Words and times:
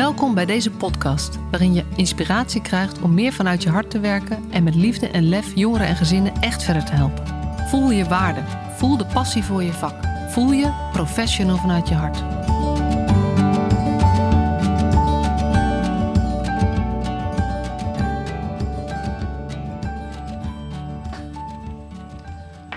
Welkom 0.00 0.34
bij 0.34 0.46
deze 0.46 0.70
podcast, 0.70 1.38
waarin 1.50 1.74
je 1.74 1.84
inspiratie 1.96 2.62
krijgt 2.62 3.00
om 3.00 3.14
meer 3.14 3.32
vanuit 3.32 3.62
je 3.62 3.68
hart 3.68 3.90
te 3.90 4.00
werken 4.00 4.50
en 4.50 4.62
met 4.62 4.74
liefde 4.74 5.08
en 5.08 5.28
lef 5.28 5.54
jongeren 5.54 5.86
en 5.86 5.96
gezinnen 5.96 6.34
echt 6.34 6.62
verder 6.62 6.84
te 6.84 6.92
helpen. 6.92 7.26
Voel 7.68 7.90
je 7.90 8.04
waarde, 8.04 8.40
voel 8.76 8.96
de 8.96 9.06
passie 9.06 9.44
voor 9.44 9.62
je 9.62 9.72
vak, 9.72 9.94
voel 10.30 10.52
je 10.52 10.88
professional 10.92 11.56
vanuit 11.56 11.88
je 11.88 11.94
hart. 11.94 12.18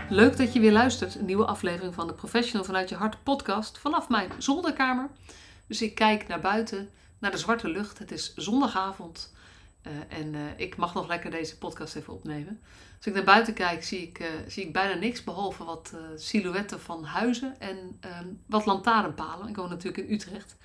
Leuk 0.10 0.38
dat 0.38 0.54
je 0.54 0.60
weer 0.60 0.72
luistert. 0.72 1.16
Een 1.16 1.26
nieuwe 1.26 1.46
aflevering 1.46 1.94
van 1.94 2.08
de 2.08 2.14
Professional 2.14 2.66
vanuit 2.66 2.90
je 2.90 2.96
hart 2.96 3.24
podcast 3.24 3.78
vanaf 3.78 4.10
mijn 4.10 4.30
zolderkamer. 4.38 5.10
Dus 5.68 5.82
ik 5.82 5.96
kijk 5.96 6.28
naar 6.28 6.40
buiten, 6.40 6.90
naar 7.24 7.32
de 7.32 7.38
zwarte 7.38 7.70
lucht. 7.70 8.00
Het 8.00 8.12
is 8.12 8.34
zondagavond 8.36 9.34
uh, 9.88 10.18
en 10.18 10.34
uh, 10.34 10.42
ik 10.56 10.76
mag 10.76 10.94
nog 10.94 11.08
lekker 11.08 11.32
deze 11.32 11.58
podcast 11.58 11.96
even 11.96 12.14
opnemen. 12.14 12.60
Als 12.98 13.06
ik 13.06 13.14
naar 13.14 13.24
buiten 13.24 13.54
kijk, 13.54 13.84
zie 13.84 14.02
ik, 14.02 14.20
uh, 14.20 14.28
zie 14.48 14.66
ik 14.66 14.74
bijna 14.74 14.94
niks 14.94 15.24
behalve 15.24 15.64
wat 15.64 15.94
silhouetten 16.16 16.80
van 16.80 17.04
huizen 17.04 17.60
en 17.60 17.78
um, 18.22 18.42
wat 18.46 18.66
lantaarnpalen. 18.66 19.48
Ik 19.48 19.56
woon 19.56 19.70
natuurlijk 19.70 20.08
in 20.08 20.14
Utrecht. 20.14 20.56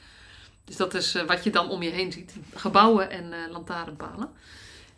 Dus 0.65 0.77
dat 0.77 0.95
is 0.95 1.25
wat 1.27 1.45
je 1.45 1.51
dan 1.51 1.69
om 1.71 1.83
je 1.83 1.91
heen 1.91 2.13
ziet: 2.13 2.35
gebouwen 2.55 3.11
en 3.11 3.51
lantaarnpalen. 3.51 4.31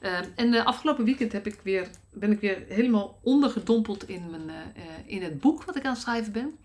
Uh, 0.01 0.19
en 0.35 0.53
uh, 0.53 0.67
afgelopen 0.67 1.05
weekend 1.05 1.33
heb 1.33 1.47
ik 1.47 1.61
weer, 1.63 1.89
ben 2.13 2.33
ik 2.33 2.41
weer 2.41 2.65
helemaal 2.69 3.19
ondergedompeld 3.23 4.09
in, 4.09 4.31
mijn, 4.31 4.51
in 5.07 5.23
het 5.23 5.41
boek 5.41 5.65
wat 5.65 5.77
ik 5.77 5.85
aan 5.85 5.93
het 5.93 6.01
schrijven 6.01 6.33
ben. 6.33 6.59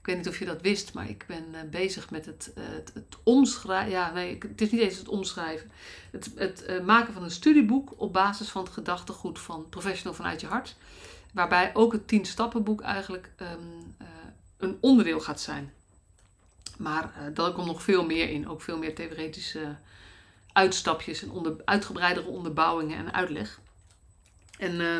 Ehm, 0.00 0.16
ik 0.16 0.16
weet 0.16 0.16
niet 0.16 0.28
of 0.28 0.38
je 0.38 0.44
dat 0.44 0.60
wist, 0.60 0.94
maar 0.94 1.08
ik 1.08 1.24
ben 1.26 1.70
bezig 1.70 2.10
met 2.10 2.26
het, 2.26 2.50
het, 2.54 2.90
het 2.94 3.16
omschrijven. 3.22 3.90
Ja, 3.90 4.12
nee, 4.12 4.38
het 4.48 4.60
is 4.60 4.70
niet 4.70 4.80
eens 4.80 4.98
het 4.98 5.08
omschrijven. 5.08 5.70
Het, 6.10 6.30
het 6.34 6.84
maken 6.84 7.12
van 7.12 7.22
een 7.22 7.30
studieboek 7.30 7.92
op 7.96 8.12
basis 8.12 8.48
van 8.48 8.62
het 8.64 8.72
gedachtegoed 8.72 9.38
van 9.38 9.68
Professional 9.68 10.14
vanuit 10.14 10.40
je 10.40 10.46
hart. 10.46 10.76
Waarbij 11.32 11.70
ook 11.74 11.92
het 11.92 12.08
10 12.08 12.24
stappenboek 12.24 12.80
eigenlijk 12.80 13.30
um, 13.36 13.96
een 14.56 14.76
onderdeel 14.80 15.20
gaat 15.20 15.40
zijn. 15.40 15.72
Maar 16.78 17.32
daar 17.34 17.52
komt 17.52 17.66
nog 17.66 17.82
veel 17.82 18.04
meer 18.04 18.28
in, 18.28 18.48
ook 18.48 18.62
veel 18.62 18.78
meer 18.78 18.94
theoretische 18.94 19.76
uitstapjes 20.52 21.22
en 21.22 21.30
onder, 21.30 21.56
uitgebreidere 21.64 22.26
onderbouwingen 22.26 22.98
en 22.98 23.12
uitleg. 23.12 23.60
En 24.58 24.72
uh, 24.72 24.96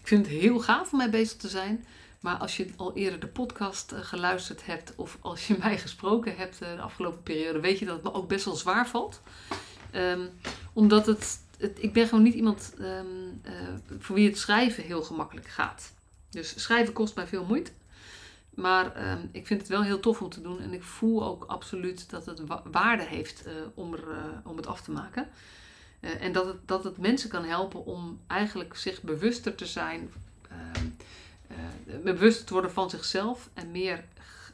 ik 0.00 0.08
vind 0.08 0.26
het 0.26 0.34
heel 0.34 0.60
gaaf 0.60 0.92
om 0.92 0.98
mij 0.98 1.10
bezig 1.10 1.36
te 1.36 1.48
zijn. 1.48 1.86
Maar 2.22 2.36
als 2.36 2.56
je 2.56 2.68
al 2.76 2.96
eerder 2.96 3.20
de 3.20 3.26
podcast 3.26 3.92
uh, 3.92 3.98
geluisterd 4.02 4.66
hebt 4.66 4.92
of 4.96 5.18
als 5.20 5.46
je 5.46 5.56
mij 5.62 5.78
gesproken 5.78 6.36
hebt 6.36 6.62
uh, 6.62 6.74
de 6.74 6.80
afgelopen 6.80 7.22
periode, 7.22 7.60
weet 7.60 7.78
je 7.78 7.84
dat 7.84 7.94
het 7.94 8.04
me 8.04 8.12
ook 8.12 8.28
best 8.28 8.44
wel 8.44 8.54
zwaar 8.54 8.88
valt. 8.88 9.20
Um, 9.94 10.30
omdat 10.72 11.06
het, 11.06 11.38
het, 11.58 11.82
ik 11.82 11.92
ben 11.92 12.08
gewoon 12.08 12.24
niet 12.24 12.34
iemand 12.34 12.74
um, 12.80 13.42
voor 13.98 14.14
wie 14.14 14.28
het 14.28 14.38
schrijven 14.38 14.84
heel 14.84 15.02
gemakkelijk 15.02 15.46
gaat. 15.46 15.92
Dus 16.30 16.62
schrijven 16.62 16.92
kost 16.92 17.14
mij 17.14 17.26
veel 17.26 17.44
moeite. 17.44 17.70
Maar 18.50 19.10
um, 19.10 19.28
ik 19.32 19.46
vind 19.46 19.60
het 19.60 19.68
wel 19.68 19.82
heel 19.82 20.00
tof 20.00 20.22
om 20.22 20.28
te 20.28 20.40
doen. 20.40 20.60
En 20.60 20.72
ik 20.72 20.82
voel 20.82 21.24
ook 21.24 21.44
absoluut 21.44 22.10
dat 22.10 22.26
het 22.26 22.46
wa 22.46 22.62
waarde 22.70 23.04
heeft 23.04 23.44
om, 23.74 23.94
er, 23.94 24.04
om 24.44 24.56
het 24.56 24.66
af 24.66 24.80
te 24.80 24.90
maken. 24.90 25.28
En 26.00 26.32
dat 26.32 26.46
het, 26.46 26.68
dat 26.68 26.84
het 26.84 26.98
mensen 26.98 27.30
kan 27.30 27.44
helpen 27.44 27.84
om 27.84 28.20
eigenlijk 28.26 28.76
zich 28.76 29.02
bewuster 29.02 29.54
te 29.54 29.66
zijn. 29.66 30.12
Bewust 32.04 32.46
te 32.46 32.52
worden 32.52 32.72
van 32.72 32.90
zichzelf. 32.90 33.50
En 33.54 33.70
meer 33.70 34.04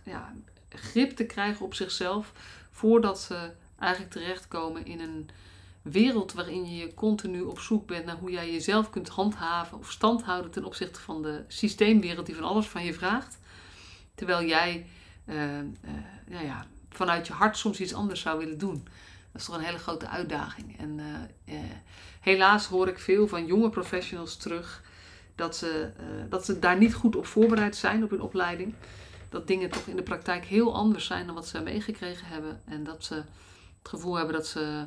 ja, 0.02 0.34
grip 0.68 1.16
te 1.16 1.24
krijgen 1.24 1.64
op 1.64 1.74
zichzelf. 1.74 2.32
Voordat 2.70 3.20
ze 3.20 3.50
eigenlijk 3.78 4.12
terechtkomen 4.12 4.86
in 4.86 5.00
een 5.00 5.30
wereld 5.82 6.32
waarin 6.32 6.76
je 6.76 6.94
continu 6.94 7.40
op 7.40 7.60
zoek 7.60 7.86
bent 7.86 8.04
naar 8.04 8.16
hoe 8.16 8.30
jij 8.30 8.52
jezelf 8.52 8.90
kunt 8.90 9.08
handhaven 9.08 9.78
of 9.78 9.90
stand 9.90 10.22
houden 10.22 10.50
ten 10.50 10.64
opzichte 10.64 11.00
van 11.00 11.22
de 11.22 11.44
systeemwereld 11.48 12.26
die 12.26 12.34
van 12.34 12.44
alles 12.44 12.66
van 12.66 12.84
je 12.84 12.94
vraagt. 12.94 13.38
Terwijl 14.14 14.46
jij 14.46 14.86
uh, 15.24 15.34
nou 16.26 16.44
ja, 16.44 16.66
vanuit 16.90 17.26
je 17.26 17.32
hart 17.32 17.56
soms 17.56 17.80
iets 17.80 17.94
anders 17.94 18.20
zou 18.20 18.38
willen 18.38 18.58
doen. 18.58 18.88
Dat 19.32 19.40
is 19.40 19.44
toch 19.44 19.56
een 19.56 19.64
hele 19.64 19.78
grote 19.78 20.08
uitdaging. 20.08 20.78
En 20.78 20.98
uh, 21.44 21.54
helaas 22.20 22.66
hoor 22.66 22.88
ik 22.88 22.98
veel 22.98 23.28
van 23.28 23.46
jonge 23.46 23.70
professionals 23.70 24.36
terug 24.36 24.82
dat 25.38 25.56
ze, 25.56 25.90
dat 26.28 26.44
ze 26.44 26.58
daar 26.58 26.78
niet 26.78 26.94
goed 26.94 27.16
op 27.16 27.26
voorbereid 27.26 27.76
zijn 27.76 28.04
op 28.04 28.10
hun 28.10 28.20
opleiding. 28.20 28.74
Dat 29.28 29.46
dingen 29.46 29.70
toch 29.70 29.86
in 29.86 29.96
de 29.96 30.02
praktijk 30.02 30.44
heel 30.44 30.74
anders 30.74 31.06
zijn 31.06 31.26
dan 31.26 31.34
wat 31.34 31.46
ze 31.48 31.60
meegekregen 31.60 32.26
hebben. 32.26 32.60
En 32.64 32.84
dat 32.84 33.04
ze 33.04 33.14
het 33.14 33.88
gevoel 33.88 34.14
hebben 34.14 34.34
dat 34.34 34.46
ze, 34.46 34.84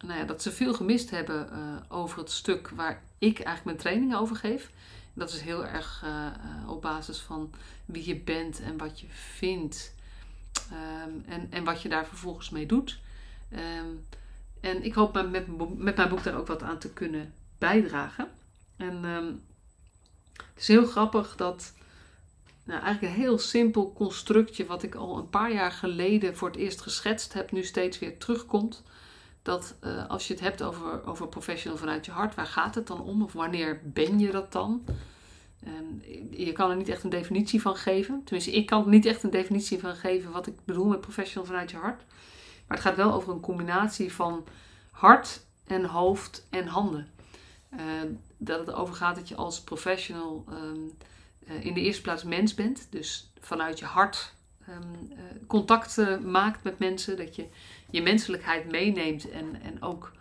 nou 0.00 0.18
ja, 0.18 0.24
dat 0.24 0.42
ze 0.42 0.52
veel 0.52 0.74
gemist 0.74 1.10
hebben 1.10 1.48
over 1.88 2.18
het 2.18 2.30
stuk 2.30 2.68
waar 2.68 3.02
ik 3.18 3.36
eigenlijk 3.36 3.64
mijn 3.64 3.76
trainingen 3.76 4.18
over 4.18 4.36
geef. 4.36 4.70
Dat 5.14 5.32
is 5.32 5.40
heel 5.40 5.66
erg 5.66 6.02
uh, 6.04 6.70
op 6.70 6.82
basis 6.82 7.18
van 7.18 7.50
wie 7.84 8.06
je 8.06 8.16
bent 8.16 8.60
en 8.60 8.76
wat 8.76 9.00
je 9.00 9.06
vindt. 9.10 9.94
Um, 10.72 11.24
en, 11.26 11.46
en 11.50 11.64
wat 11.64 11.82
je 11.82 11.88
daar 11.88 12.06
vervolgens 12.06 12.50
mee 12.50 12.66
doet. 12.66 12.98
Um, 13.52 14.06
en 14.60 14.84
ik 14.84 14.94
hoop 14.94 15.14
met, 15.14 15.30
met 15.78 15.96
mijn 15.96 16.08
boek 16.08 16.22
daar 16.22 16.38
ook 16.38 16.46
wat 16.46 16.62
aan 16.62 16.78
te 16.78 16.92
kunnen 16.92 17.32
bijdragen. 17.58 18.28
En 18.76 19.04
um, 19.04 19.42
het 20.36 20.62
is 20.62 20.68
heel 20.68 20.86
grappig 20.86 21.36
dat 21.36 21.72
nou, 22.64 22.82
eigenlijk 22.82 23.14
een 23.14 23.20
heel 23.20 23.38
simpel 23.38 23.92
constructje, 23.92 24.66
wat 24.66 24.82
ik 24.82 24.94
al 24.94 25.18
een 25.18 25.30
paar 25.30 25.52
jaar 25.52 25.72
geleden 25.72 26.36
voor 26.36 26.48
het 26.48 26.56
eerst 26.56 26.80
geschetst 26.80 27.32
heb, 27.32 27.52
nu 27.52 27.64
steeds 27.64 27.98
weer 27.98 28.18
terugkomt. 28.18 28.82
Dat 29.42 29.74
uh, 29.84 30.08
als 30.08 30.26
je 30.26 30.32
het 30.32 30.42
hebt 30.42 30.62
over, 30.62 31.06
over 31.06 31.28
professional 31.28 31.78
vanuit 31.78 32.04
je 32.04 32.12
hart, 32.12 32.34
waar 32.34 32.46
gaat 32.46 32.74
het 32.74 32.86
dan 32.86 33.00
om? 33.02 33.22
Of 33.22 33.32
wanneer 33.32 33.80
ben 33.84 34.18
je 34.18 34.30
dat 34.30 34.52
dan? 34.52 34.84
Je 36.30 36.52
kan 36.52 36.70
er 36.70 36.76
niet 36.76 36.88
echt 36.88 37.02
een 37.02 37.10
definitie 37.10 37.60
van 37.60 37.76
geven. 37.76 38.20
Tenminste, 38.24 38.52
ik 38.52 38.66
kan 38.66 38.82
er 38.82 38.88
niet 38.88 39.06
echt 39.06 39.22
een 39.22 39.30
definitie 39.30 39.78
van 39.78 39.96
geven 39.96 40.32
wat 40.32 40.46
ik 40.46 40.54
bedoel 40.64 40.86
met 40.86 41.00
professional 41.00 41.46
vanuit 41.46 41.70
je 41.70 41.76
hart. 41.76 42.02
Maar 42.66 42.76
het 42.76 42.86
gaat 42.86 42.96
wel 42.96 43.12
over 43.12 43.32
een 43.32 43.40
combinatie 43.40 44.12
van 44.12 44.44
hart 44.90 45.40
en 45.66 45.84
hoofd 45.84 46.46
en 46.50 46.66
handen. 46.66 47.08
Uh, 47.74 47.80
dat 48.36 48.66
het 48.66 48.74
over 48.74 48.94
gaat 48.94 49.16
dat 49.16 49.28
je 49.28 49.34
als 49.34 49.60
professional 49.60 50.44
um, 50.50 50.92
uh, 51.48 51.64
in 51.64 51.74
de 51.74 51.80
eerste 51.80 52.02
plaats 52.02 52.24
mens 52.24 52.54
bent. 52.54 52.86
Dus 52.90 53.30
vanuit 53.40 53.78
je 53.78 53.84
hart 53.84 54.34
um, 54.68 55.10
uh, 55.10 55.18
contact 55.46 56.20
maakt 56.24 56.62
met 56.62 56.78
mensen. 56.78 57.16
Dat 57.16 57.36
je 57.36 57.46
je 57.90 58.02
menselijkheid 58.02 58.70
meeneemt 58.70 59.30
en, 59.30 59.62
en 59.62 59.82
ook 59.82 60.12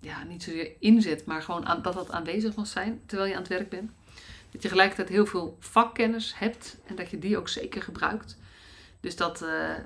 ja, 0.00 0.24
niet 0.24 0.42
zozeer 0.42 0.72
inzet, 0.78 1.24
maar 1.24 1.42
gewoon 1.42 1.82
dat 1.82 1.94
dat 1.94 2.10
aanwezig 2.10 2.54
mag 2.54 2.66
zijn 2.66 3.00
terwijl 3.06 3.28
je 3.28 3.34
aan 3.34 3.42
het 3.42 3.50
werk 3.50 3.68
bent. 3.68 3.90
Dat 4.50 4.62
je 4.62 4.68
gelijkertijd 4.68 5.08
heel 5.08 5.26
veel 5.26 5.56
vakkennis 5.60 6.38
hebt 6.38 6.76
en 6.86 6.96
dat 6.96 7.10
je 7.10 7.18
die 7.18 7.38
ook 7.38 7.48
zeker 7.48 7.82
gebruikt. 7.82 8.36
Dus 9.00 9.16
dat, 9.16 9.42
uh, 9.42 9.48
uh, 9.48 9.76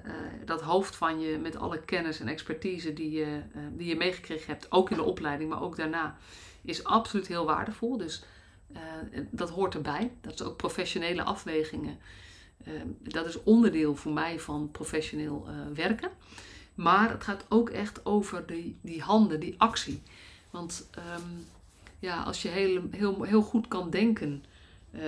dat 0.45 0.61
hoofd 0.61 0.97
van 0.97 1.21
je 1.21 1.39
met 1.39 1.57
alle 1.57 1.81
kennis 1.81 2.21
en 2.21 2.29
expertise 2.29 2.93
die 2.93 3.11
je, 3.11 3.43
uh, 3.57 3.63
die 3.73 3.89
je 3.89 3.97
meegekregen 3.97 4.47
hebt, 4.47 4.73
ook 4.73 4.91
in 4.91 4.97
de 4.97 5.03
opleiding, 5.03 5.51
maar 5.51 5.63
ook 5.63 5.77
daarna, 5.77 6.17
is 6.63 6.85
absoluut 6.85 7.27
heel 7.27 7.45
waardevol. 7.45 7.97
Dus 7.97 8.25
dat 9.31 9.51
hoort 9.51 9.75
erbij. 9.75 10.13
Dat 10.21 10.33
is 10.33 10.43
ook 10.43 10.57
professionele 10.57 11.23
afwegingen. 11.23 11.99
dat 13.03 13.27
is 13.27 13.43
onderdeel 13.43 13.97
voor 13.97 14.13
mij 14.13 14.41
van 14.41 14.71
professioneel 14.71 15.49
werken. 15.75 16.11
Maar 16.75 17.11
het 17.11 17.25
gaat 17.25 17.45
ook 17.49 17.71
echt 17.71 18.05
over 18.07 18.47
die, 18.47 18.79
die 18.81 19.03
handen, 19.03 19.41
die 19.41 19.55
actie. 19.59 20.03
Want 20.51 20.91
um, 20.99 21.47
ja, 21.99 22.23
als 22.23 22.43
je 22.43 22.49
heel, 22.49 22.83
heel, 22.91 23.23
heel 23.23 23.43
goed 23.43 23.69
kan 23.69 23.91
denken 23.91 24.45
uh, 24.95 25.01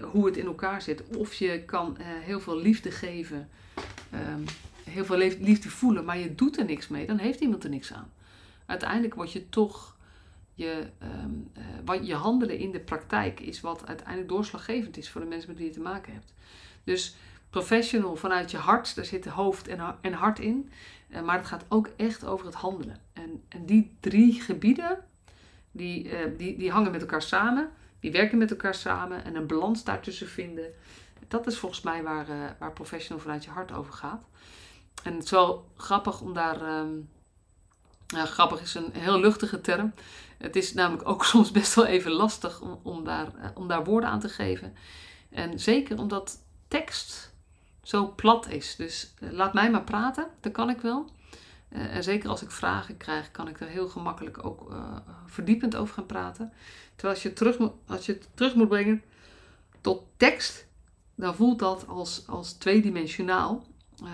hoe 0.00 0.26
het 0.26 0.36
in 0.36 0.46
elkaar 0.46 0.82
zit, 0.82 1.02
of 1.16 1.34
je 1.34 1.62
kan 1.64 1.96
uh, 2.00 2.06
heel 2.06 2.40
veel 2.40 2.60
liefde 2.60 2.90
geven, 2.90 3.48
um, 4.14 4.44
heel 4.84 5.04
veel 5.04 5.16
liefde 5.16 5.68
voelen, 5.68 6.04
maar 6.04 6.18
je 6.18 6.34
doet 6.34 6.58
er 6.58 6.64
niks 6.64 6.88
mee, 6.88 7.06
dan 7.06 7.18
heeft 7.18 7.40
iemand 7.40 7.64
er 7.64 7.70
niks 7.70 7.92
aan. 7.92 8.12
Uiteindelijk 8.66 9.14
word 9.14 9.32
je 9.32 9.48
toch 9.48 9.96
je, 10.54 10.86
um, 11.02 11.50
uh, 11.58 11.64
wat 11.84 12.06
je 12.06 12.14
handelen 12.14 12.58
in 12.58 12.70
de 12.70 12.80
praktijk 12.80 13.40
is 13.40 13.60
wat 13.60 13.86
uiteindelijk 13.86 14.28
doorslaggevend 14.28 14.96
is 14.96 15.10
voor 15.10 15.20
de 15.20 15.26
mensen 15.26 15.48
met 15.48 15.58
wie 15.58 15.66
je 15.66 15.72
te 15.72 15.80
maken 15.80 16.12
hebt. 16.12 16.34
Dus 16.84 17.16
professional 17.50 18.16
vanuit 18.16 18.50
je 18.50 18.56
hart, 18.56 18.94
daar 18.94 19.04
zit 19.04 19.26
hoofd 19.26 19.68
en, 19.68 19.96
en 20.00 20.12
hart 20.12 20.38
in. 20.38 20.70
Maar 21.24 21.38
het 21.38 21.46
gaat 21.46 21.64
ook 21.68 21.90
echt 21.96 22.24
over 22.24 22.46
het 22.46 22.54
handelen. 22.54 22.96
En, 23.12 23.42
en 23.48 23.66
die 23.66 23.96
drie 24.00 24.40
gebieden, 24.40 24.98
die, 25.70 26.10
die, 26.36 26.56
die 26.58 26.70
hangen 26.70 26.90
met 26.90 27.00
elkaar 27.00 27.22
samen. 27.22 27.70
Die 28.02 28.12
werken 28.12 28.38
met 28.38 28.50
elkaar 28.50 28.74
samen 28.74 29.24
en 29.24 29.34
een 29.34 29.46
balans 29.46 29.84
daartussen 29.84 30.28
vinden. 30.28 30.74
Dat 31.28 31.46
is 31.46 31.58
volgens 31.58 31.80
mij 31.80 32.02
waar, 32.02 32.28
uh, 32.28 32.50
waar 32.58 32.72
professional 32.72 33.22
vanuit 33.22 33.44
je 33.44 33.50
hart 33.50 33.72
over 33.72 33.92
gaat. 33.92 34.22
En 35.02 35.14
het 35.14 35.24
is 35.24 35.30
wel 35.30 35.70
grappig 35.76 36.20
om 36.20 36.34
daar. 36.34 36.58
Nou, 38.06 38.26
grappig 38.26 38.60
is 38.60 38.74
een 38.74 38.92
heel 38.92 39.20
luchtige 39.20 39.60
term. 39.60 39.94
Het 40.38 40.56
is 40.56 40.74
namelijk 40.74 41.08
ook 41.08 41.24
soms 41.34 41.50
best 41.50 41.74
wel 41.74 41.86
even 41.86 42.10
lastig 42.10 42.60
om, 42.60 42.80
om, 42.82 43.04
daar, 43.04 43.52
om 43.54 43.68
daar 43.68 43.84
woorden 43.84 44.10
aan 44.10 44.20
te 44.20 44.28
geven. 44.28 44.76
En 45.30 45.60
zeker 45.60 45.98
omdat 45.98 46.38
tekst 46.68 47.34
zo 47.82 48.12
plat 48.16 48.48
is. 48.48 48.76
Dus 48.76 49.14
laat 49.18 49.54
mij 49.54 49.70
maar 49.70 49.84
praten, 49.84 50.26
dat 50.40 50.52
kan 50.52 50.70
ik 50.70 50.80
wel. 50.80 51.10
en 51.68 52.02
zeker 52.02 52.28
als 52.28 52.42
ik 52.42 52.50
vragen 52.50 52.96
krijg, 52.96 53.30
kan 53.30 53.48
ik 53.48 53.60
er 53.60 53.68
heel 53.68 53.88
gemakkelijk 53.88 54.44
ook 54.44 54.74
verdiepend 55.26 55.76
over 55.76 55.94
gaan 55.94 56.06
praten. 56.06 56.52
Terwijl 57.02 57.20
als 57.22 57.32
je, 57.32 57.32
terug 57.32 57.70
als 57.86 58.06
je 58.06 58.12
het 58.12 58.28
terug 58.34 58.54
moet 58.54 58.68
brengen 58.68 59.02
tot 59.80 60.02
tekst, 60.16 60.66
dan 61.14 61.34
voelt 61.34 61.58
dat 61.58 61.86
als, 61.86 62.24
als 62.26 62.52
tweedimensionaal. 62.52 63.66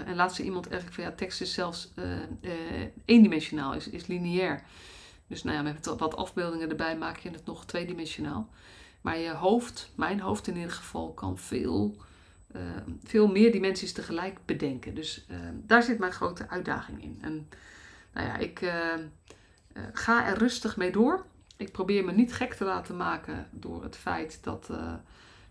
en 0.04 0.14
laat 0.14 0.34
ze 0.34 0.42
iemand 0.42 0.66
eigenlijk 0.66 0.94
van 0.94 1.04
ja, 1.04 1.12
tekst 1.12 1.40
is 1.40 1.54
zelfs 1.54 1.92
eendimensionaal, 3.04 3.74
is, 3.74 3.88
is 3.88 4.06
lineair. 4.06 4.62
Dus 5.26 5.42
nou 5.42 5.56
ja, 5.56 5.62
met 5.62 5.86
wat 5.86 6.16
afbeeldingen 6.16 6.70
erbij 6.70 6.96
maak 6.96 7.18
je 7.18 7.30
het 7.30 7.44
nog 7.44 7.64
tweedimensionaal. 7.66 8.48
Maar 9.00 9.18
je 9.18 9.30
hoofd, 9.30 9.90
mijn 9.94 10.20
hoofd 10.20 10.46
in 10.46 10.56
ieder 10.56 10.72
geval, 10.72 11.12
kan 11.12 11.38
veel, 11.38 11.96
uh, 12.56 12.62
veel 13.04 13.26
meer 13.26 13.52
dimensies 13.52 13.92
tegelijk 13.92 14.38
bedenken. 14.44 14.94
Dus 14.94 15.26
uh, 15.30 15.36
daar 15.54 15.82
zit 15.82 15.98
mijn 15.98 16.12
grote 16.12 16.48
uitdaging 16.48 17.02
in. 17.02 17.18
En 17.20 17.48
nou 18.12 18.26
ja, 18.26 18.36
ik 18.36 18.60
uh, 18.60 18.94
ga 19.92 20.26
er 20.26 20.38
rustig 20.38 20.76
mee 20.76 20.90
door. 20.90 21.26
Ik 21.58 21.72
probeer 21.72 22.04
me 22.04 22.12
niet 22.12 22.34
gek 22.34 22.54
te 22.54 22.64
laten 22.64 22.96
maken 22.96 23.48
door 23.50 23.82
het 23.82 23.96
feit 23.96 24.38
dat, 24.42 24.70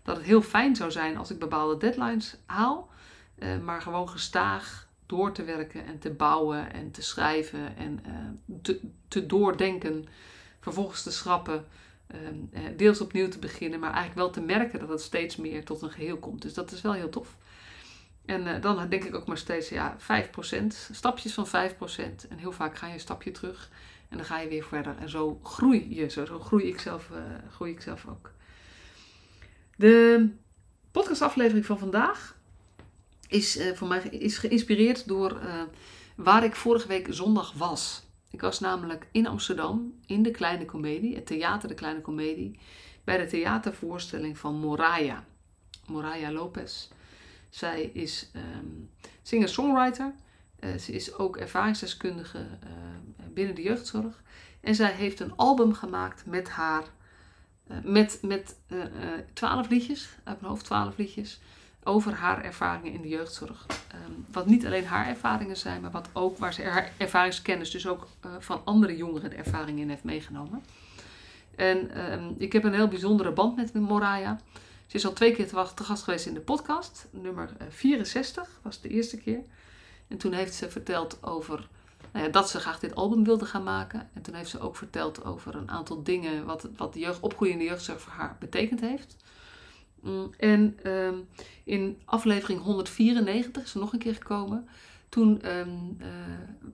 dat 0.02 0.16
het 0.16 0.26
heel 0.26 0.42
fijn 0.42 0.76
zou 0.76 0.90
zijn 0.90 1.16
als 1.16 1.30
ik 1.30 1.38
bepaalde 1.38 1.76
deadlines 1.76 2.36
haal. 2.46 2.90
maar 3.62 3.82
gewoon 3.82 4.08
gestaag 4.08 4.88
door 5.06 5.32
te 5.32 5.44
werken 5.44 5.86
en 5.86 5.98
te 5.98 6.10
bouwen 6.10 6.72
en 6.72 6.90
te 6.90 7.02
schrijven 7.02 7.76
en 7.76 8.00
uh, 8.06 8.56
te, 8.62 8.80
te, 9.08 9.26
doordenken. 9.26 10.06
Vervolgens 10.60 11.02
te 11.02 11.10
schrappen, 11.10 11.64
deels 12.76 13.00
opnieuw 13.00 13.28
te 13.28 13.38
beginnen, 13.38 13.80
maar 13.80 13.92
eigenlijk 13.92 14.20
wel 14.20 14.30
te 14.30 14.40
merken 14.40 14.78
dat 14.78 14.88
het 14.88 15.00
steeds 15.00 15.36
meer 15.36 15.64
tot 15.64 15.82
een 15.82 15.90
geheel 15.90 16.16
komt. 16.16 16.42
Dus 16.42 16.54
dat 16.54 16.72
is 16.72 16.80
wel 16.80 16.92
heel 16.92 17.08
tof. 17.08 17.36
En 18.24 18.60
dan 18.60 18.88
denk 18.88 19.04
ik 19.04 19.14
ook 19.14 19.26
maar 19.26 19.38
steeds, 19.38 19.68
ja, 19.68 19.96
5%, 19.98 20.66
stapjes 20.90 21.34
van 21.34 21.46
5%. 21.46 21.50
En 22.28 22.38
heel 22.38 22.52
vaak 22.52 22.76
ga 22.76 22.86
je 22.86 22.92
een 22.92 23.00
stapje 23.00 23.30
terug 23.30 23.70
en 24.08 24.16
dan 24.16 24.26
ga 24.26 24.38
je 24.38 24.48
weer 24.48 24.64
verder. 24.64 24.96
En 24.98 25.08
zo 25.08 25.40
groei 25.42 25.94
je, 25.94 26.08
zo, 26.08 26.24
zo 26.24 26.38
groei, 26.38 26.66
ik 26.66 26.80
zelf, 26.80 27.10
groei 27.50 27.70
ik 27.70 27.80
zelf 27.80 28.06
ook. 28.08 28.32
De 29.76 30.28
podcastaflevering 30.90 31.66
van 31.66 31.78
vandaag 31.78 32.36
is 33.28 33.56
uh, 33.56 33.74
voor 33.74 33.88
mij 33.88 34.00
is 34.00 34.38
geïnspireerd 34.38 35.08
door 35.08 35.32
uh, 35.42 35.62
waar 36.16 36.44
ik 36.44 36.54
vorige 36.54 36.88
week 36.88 37.06
zondag 37.10 37.52
was. 37.52 38.06
Ik 38.30 38.40
was 38.40 38.60
namelijk 38.60 39.08
in 39.12 39.26
Amsterdam 39.26 39.94
in 40.06 40.22
de 40.22 40.30
Kleine 40.30 40.64
Comedie, 40.64 41.14
het 41.14 41.26
theater 41.26 41.68
De 41.68 41.74
Kleine 41.74 42.00
Comedie, 42.00 42.58
bij 43.04 43.18
de 43.18 43.26
theatervoorstelling 43.26 44.38
van 44.38 44.54
Moraya. 44.54 45.24
Moraya 45.86 46.32
Lopez. 46.32 46.88
Zij 47.50 47.82
is 47.82 48.30
um, 48.36 48.90
singer-songwriter. 49.22 50.14
Uh, 50.60 50.74
ze 50.74 50.92
is 50.92 51.14
ook 51.14 51.36
ervaringsdeskundige 51.36 52.46
binnen 53.34 53.54
de 53.54 53.62
jeugdzorg. 53.62 54.22
En 54.60 54.74
zij 54.74 54.92
heeft 54.92 55.20
een 55.20 55.36
album 55.36 55.74
gemaakt 55.74 56.26
met 56.26 56.48
haar, 56.48 56.84
met, 57.82 58.18
met 58.22 58.56
twaalf 59.32 59.68
liedjes, 59.68 60.08
uit 60.24 60.40
mijn 60.40 60.52
hoofd 60.52 60.64
twaalf 60.64 60.96
liedjes 60.96 61.40
over 61.82 62.12
haar 62.12 62.44
ervaringen 62.44 62.92
in 62.92 63.02
de 63.02 63.08
jeugdzorg. 63.08 63.66
Ehm, 63.66 64.12
wat 64.32 64.46
niet 64.46 64.66
alleen 64.66 64.86
haar 64.86 65.06
ervaringen 65.06 65.56
zijn, 65.56 65.80
maar 65.80 65.90
wat 65.90 66.08
ook 66.12 66.38
waar 66.38 66.54
ze 66.54 66.62
haar 66.62 66.92
ervaringskennis, 66.96 67.70
dus 67.70 67.86
ook 67.86 68.08
van 68.38 68.60
andere 68.64 68.96
jongeren 68.96 69.30
de 69.30 69.36
ervaringen 69.36 69.82
in 69.82 69.88
heeft 69.88 70.04
meegenomen. 70.04 70.62
En 71.58 71.90
ehm, 71.90 72.32
ik 72.36 72.52
heb 72.52 72.64
een 72.64 72.74
heel 72.74 72.88
bijzondere 72.88 73.32
band 73.32 73.56
met 73.56 73.74
Moraya. 73.74 74.40
Ze 74.86 74.96
is 74.96 75.06
al 75.06 75.12
twee 75.12 75.32
keer 75.32 75.48
te, 75.48 75.84
gast 75.84 76.02
geweest 76.02 76.26
in 76.26 76.34
de 76.34 76.40
podcast. 76.40 77.08
Nummer 77.10 77.50
64 77.68 78.42
eh, 78.42 78.48
was 78.62 78.80
de 78.80 78.88
eerste 78.88 79.16
keer. 79.16 79.40
En 80.08 80.18
toen 80.18 80.32
heeft 80.32 80.54
ze 80.54 80.70
verteld 80.70 81.18
over 81.22 81.68
nou 82.12 82.24
ja, 82.24 82.30
dat 82.30 82.50
ze 82.50 82.60
graag 82.60 82.78
dit 82.78 82.94
album 82.94 83.24
wilde 83.24 83.44
gaan 83.44 83.62
maken. 83.62 84.08
En 84.12 84.22
toen 84.22 84.34
heeft 84.34 84.50
ze 84.50 84.60
ook 84.60 84.76
verteld 84.76 85.24
over 85.24 85.54
een 85.54 85.70
aantal 85.70 86.02
dingen 86.02 86.44
wat, 86.44 86.68
wat 86.76 86.92
de 86.92 86.98
jeugd, 86.98 87.20
opgroeiende 87.20 87.64
jeugdzorg 87.64 88.00
voor 88.00 88.12
haar 88.12 88.36
betekend 88.38 88.80
heeft. 88.80 89.16
Mm, 90.00 90.30
en 90.36 90.78
ehm, 90.82 91.14
in 91.64 92.00
aflevering 92.04 92.60
194 92.60 93.62
is 93.62 93.70
ze 93.70 93.78
nog 93.78 93.92
een 93.92 93.98
keer 93.98 94.14
gekomen. 94.14 94.68
Toen 95.08 95.42
ehm, 95.42 95.68
eh, 95.98 96.08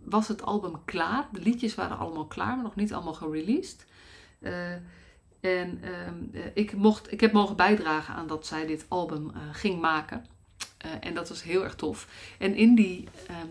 was 0.04 0.28
het 0.28 0.42
album 0.42 0.84
klaar. 0.84 1.28
De 1.32 1.40
liedjes 1.40 1.74
waren 1.74 1.98
allemaal 1.98 2.26
klaar, 2.26 2.54
maar 2.54 2.64
nog 2.64 2.74
niet 2.74 2.92
allemaal 2.92 3.14
gereleased. 3.14 3.86
Uh, 4.40 4.72
en 5.40 5.82
ehm, 5.82 6.14
eh, 6.32 6.42
ik, 6.54 6.76
mocht, 6.76 7.12
ik 7.12 7.20
heb 7.20 7.32
mogen 7.32 7.56
bijdragen 7.56 8.14
aan 8.14 8.26
dat 8.26 8.46
zij 8.46 8.66
dit 8.66 8.86
album 8.88 9.32
ging 9.52 9.80
maken. 9.80 10.24
En 11.00 11.14
dat 11.14 11.28
was 11.28 11.42
heel 11.42 11.64
erg 11.64 11.74
tof. 11.74 12.08
En 12.38 12.54
in 12.54 12.74
die, 12.74 13.08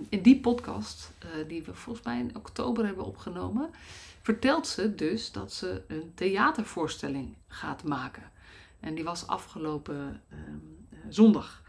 in 0.09 0.21
die 0.21 0.39
podcast, 0.39 1.11
die 1.47 1.63
we 1.63 1.73
volgens 1.73 2.05
mij 2.05 2.19
in 2.19 2.35
oktober 2.35 2.85
hebben 2.85 3.05
opgenomen, 3.05 3.69
vertelt 4.23 4.67
ze 4.67 4.95
dus 4.95 5.31
dat 5.31 5.53
ze 5.53 5.81
een 5.87 6.11
theatervoorstelling 6.15 7.35
gaat 7.47 7.83
maken. 7.83 8.31
En 8.79 8.95
die 8.95 9.03
was 9.03 9.27
afgelopen 9.27 10.21
ehm, 10.29 10.41
eh, 10.89 10.97
zondag, 11.09 11.63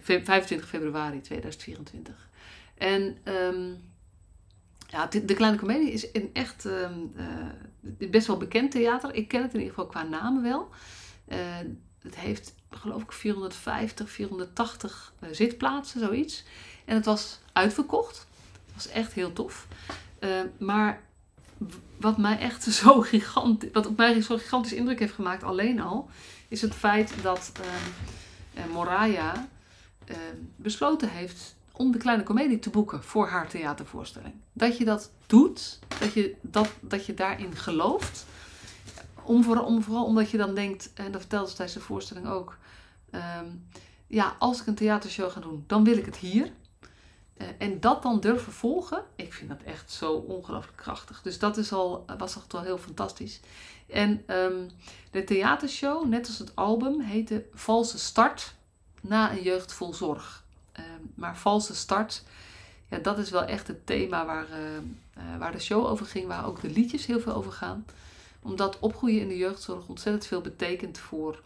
25 0.00 0.66
eh, 0.66 0.74
februari 0.74 1.20
2024. 1.20 2.28
En 2.74 3.18
um, 3.24 3.80
ja, 4.88 5.06
de, 5.06 5.34
Kleine 5.34 5.58
Comedie 5.58 5.92
is 5.92 6.08
een 6.12 6.30
echt 6.32 6.68
best 7.80 8.26
wel 8.26 8.36
bekend 8.36 8.70
theater. 8.70 9.14
Ik 9.14 9.28
ken 9.28 9.42
het 9.42 9.54
in 9.54 9.60
ieder 9.60 9.74
geval 9.74 9.90
qua 9.90 10.02
namen 10.02 10.42
wel. 10.42 10.70
Het 11.98 12.16
heeft 12.16 12.54
geloof 12.76 13.02
ik 13.02 13.12
450, 13.12 14.10
480 14.10 15.12
uh, 15.20 15.28
zitplaatsen, 15.32 16.00
zoiets. 16.00 16.44
En 16.84 16.94
het 16.94 17.04
was 17.04 17.38
uitverkocht. 17.52 18.26
Het 18.66 18.74
was 18.74 18.88
echt 18.88 19.12
heel 19.12 19.32
tof. 19.32 19.66
Uh, 20.20 20.30
maar 20.58 21.02
wat 21.96 22.18
mij 22.18 22.38
echt 22.38 22.62
zo 22.82 23.00
gigantisch, 23.00 23.70
wat 23.72 23.86
op 23.86 23.96
mij 23.96 24.22
zo'n 24.22 24.38
gigantisch 24.38 24.72
indruk 24.72 24.98
heeft 24.98 25.14
gemaakt, 25.14 25.42
alleen 25.42 25.80
al, 25.80 26.08
is 26.48 26.62
het 26.62 26.74
feit 26.74 27.14
dat 27.22 27.52
uh, 27.60 28.64
Moraya 28.72 29.48
besloten 30.56 31.08
heeft 31.08 31.56
om 31.76 31.92
de 31.92 31.98
kleine 31.98 32.22
komedie 32.22 32.58
te 32.58 32.70
boeken 32.70 33.02
voor 33.02 33.28
haar 33.28 33.48
theatervoorstelling. 33.48 34.34
Dat 34.52 34.78
je 34.78 34.84
dat 34.84 35.10
doet, 35.26 35.78
dat 36.00 36.12
je, 36.12 36.34
dat, 36.40 36.68
dat 36.80 37.06
je 37.06 37.14
daarin 37.14 37.56
gelooft. 37.56 38.26
Om, 39.22 39.44
voor, 39.44 39.60
om, 39.60 39.82
vooral 39.82 40.04
omdat 40.04 40.30
je 40.30 40.36
dan 40.36 40.54
denkt, 40.54 40.90
en 40.94 41.12
dat 41.12 41.20
vertelde 41.20 41.48
ze 41.50 41.56
tijdens 41.56 41.78
de 41.78 41.84
voorstelling 41.84 42.26
ook. 42.26 42.56
Um, 43.40 43.68
ja, 44.06 44.36
als 44.38 44.60
ik 44.60 44.66
een 44.66 44.74
theatershow 44.74 45.30
ga 45.30 45.40
doen, 45.40 45.64
dan 45.66 45.84
wil 45.84 45.96
ik 45.96 46.04
het 46.04 46.16
hier. 46.16 46.52
Uh, 47.36 47.46
en 47.58 47.80
dat 47.80 48.02
dan 48.02 48.20
durven 48.20 48.52
volgen, 48.52 49.02
ik 49.16 49.32
vind 49.32 49.50
dat 49.50 49.62
echt 49.64 49.90
zo 49.90 50.12
ongelooflijk 50.12 50.76
krachtig. 50.76 51.22
Dus 51.22 51.38
dat 51.38 51.56
is 51.56 51.72
al, 51.72 52.04
was 52.18 52.36
echt 52.36 52.52
wel 52.52 52.62
heel 52.62 52.78
fantastisch. 52.78 53.40
En 53.86 54.22
um, 54.26 54.70
de 55.10 55.24
theatershow, 55.24 56.06
net 56.06 56.26
als 56.26 56.38
het 56.38 56.56
album, 56.56 57.00
heette 57.00 57.44
Valse 57.54 57.98
Start 57.98 58.54
na 59.00 59.30
een 59.30 59.42
jeugd 59.42 59.72
vol 59.72 59.94
zorg. 59.94 60.44
Um, 60.78 61.12
maar 61.14 61.36
valse 61.36 61.74
start, 61.74 62.22
ja, 62.88 62.98
dat 62.98 63.18
is 63.18 63.30
wel 63.30 63.42
echt 63.44 63.66
het 63.66 63.86
thema 63.86 64.26
waar, 64.26 64.46
uh, 64.50 64.56
uh, 65.18 65.38
waar 65.38 65.52
de 65.52 65.60
show 65.60 65.86
over 65.86 66.06
ging, 66.06 66.26
waar 66.26 66.46
ook 66.46 66.60
de 66.60 66.70
liedjes 66.70 67.06
heel 67.06 67.20
veel 67.20 67.34
over 67.34 67.52
gaan. 67.52 67.86
Omdat 68.42 68.78
opgroeien 68.78 69.20
in 69.20 69.28
de 69.28 69.36
jeugdzorg 69.36 69.86
ontzettend 69.86 70.26
veel 70.26 70.40
betekent 70.40 70.98
voor 70.98 71.42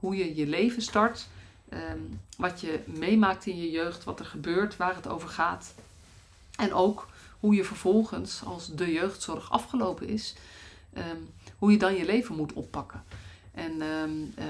hoe 0.00 0.16
je 0.16 0.36
je 0.36 0.46
leven 0.46 0.82
start. 0.82 1.26
Um, 1.72 2.20
wat 2.36 2.60
je 2.60 2.80
meemaakt 2.84 3.46
in 3.46 3.56
je 3.56 3.70
jeugd, 3.70 4.04
wat 4.04 4.18
er 4.18 4.26
gebeurt, 4.26 4.76
waar 4.76 4.94
het 4.94 5.08
over 5.08 5.28
gaat. 5.28 5.74
En 6.56 6.72
ook 6.72 7.08
hoe 7.40 7.54
je 7.54 7.64
vervolgens, 7.64 8.42
als 8.44 8.74
de 8.74 8.92
jeugdzorg 8.92 9.50
afgelopen 9.50 10.08
is, 10.08 10.34
um, 10.96 11.28
hoe 11.58 11.70
je 11.70 11.78
dan 11.78 11.94
je 11.94 12.04
leven 12.04 12.36
moet 12.36 12.52
oppakken. 12.52 13.02
En 13.52 13.82
um, 13.82 14.34
uh, 14.38 14.44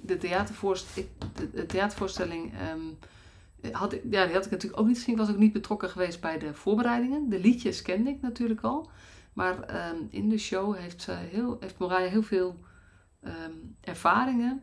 de, 0.00 0.18
theatervoorstelling, 0.18 1.10
de, 1.52 1.66
theatervoorstelling 1.66 2.52
had, 3.72 3.92
ik, 3.92 4.02
ja, 4.10 4.24
die 4.24 4.34
had 4.34 4.44
ik 4.44 4.50
natuurlijk 4.50 4.80
ook 4.80 4.86
niet 4.86 4.96
gezien. 4.96 5.14
Ik 5.14 5.20
was 5.20 5.30
ook 5.30 5.36
niet 5.36 5.52
betrokken 5.52 5.90
geweest 5.90 6.20
bij 6.20 6.38
de 6.38 6.54
voorbereidingen. 6.54 7.28
De 7.28 7.40
liedjes 7.40 7.82
kende 7.82 8.10
ik 8.10 8.22
natuurlijk 8.22 8.60
al. 8.60 8.90
Maar 9.32 9.56
in 10.10 10.28
de 10.28 10.38
show 10.38 10.76
heeft, 10.76 11.02
ze 11.02 11.12
heel, 11.12 11.56
heeft 11.60 11.78
Moraya 11.78 12.08
heel 12.08 12.22
veel 12.22 12.56
ervaringen 13.80 14.62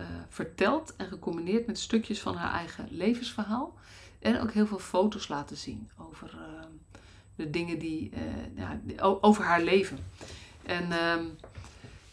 uh, 0.00 0.06
verteld 0.28 0.96
en 0.96 1.06
gecombineerd 1.06 1.66
met 1.66 1.78
stukjes 1.78 2.20
van 2.20 2.36
haar 2.36 2.52
eigen 2.52 2.88
levensverhaal. 2.90 3.74
En 4.18 4.40
ook 4.40 4.52
heel 4.52 4.66
veel 4.66 4.78
foto's 4.78 5.28
laten 5.28 5.56
zien 5.56 5.90
over 5.98 6.34
uh, 6.34 6.66
de 7.36 7.50
dingen 7.50 7.78
die, 7.78 8.10
uh, 8.14 8.56
ja, 8.56 8.80
over 9.20 9.44
haar 9.44 9.62
leven. 9.62 9.98
En 10.62 10.92
ehm, 10.92 11.24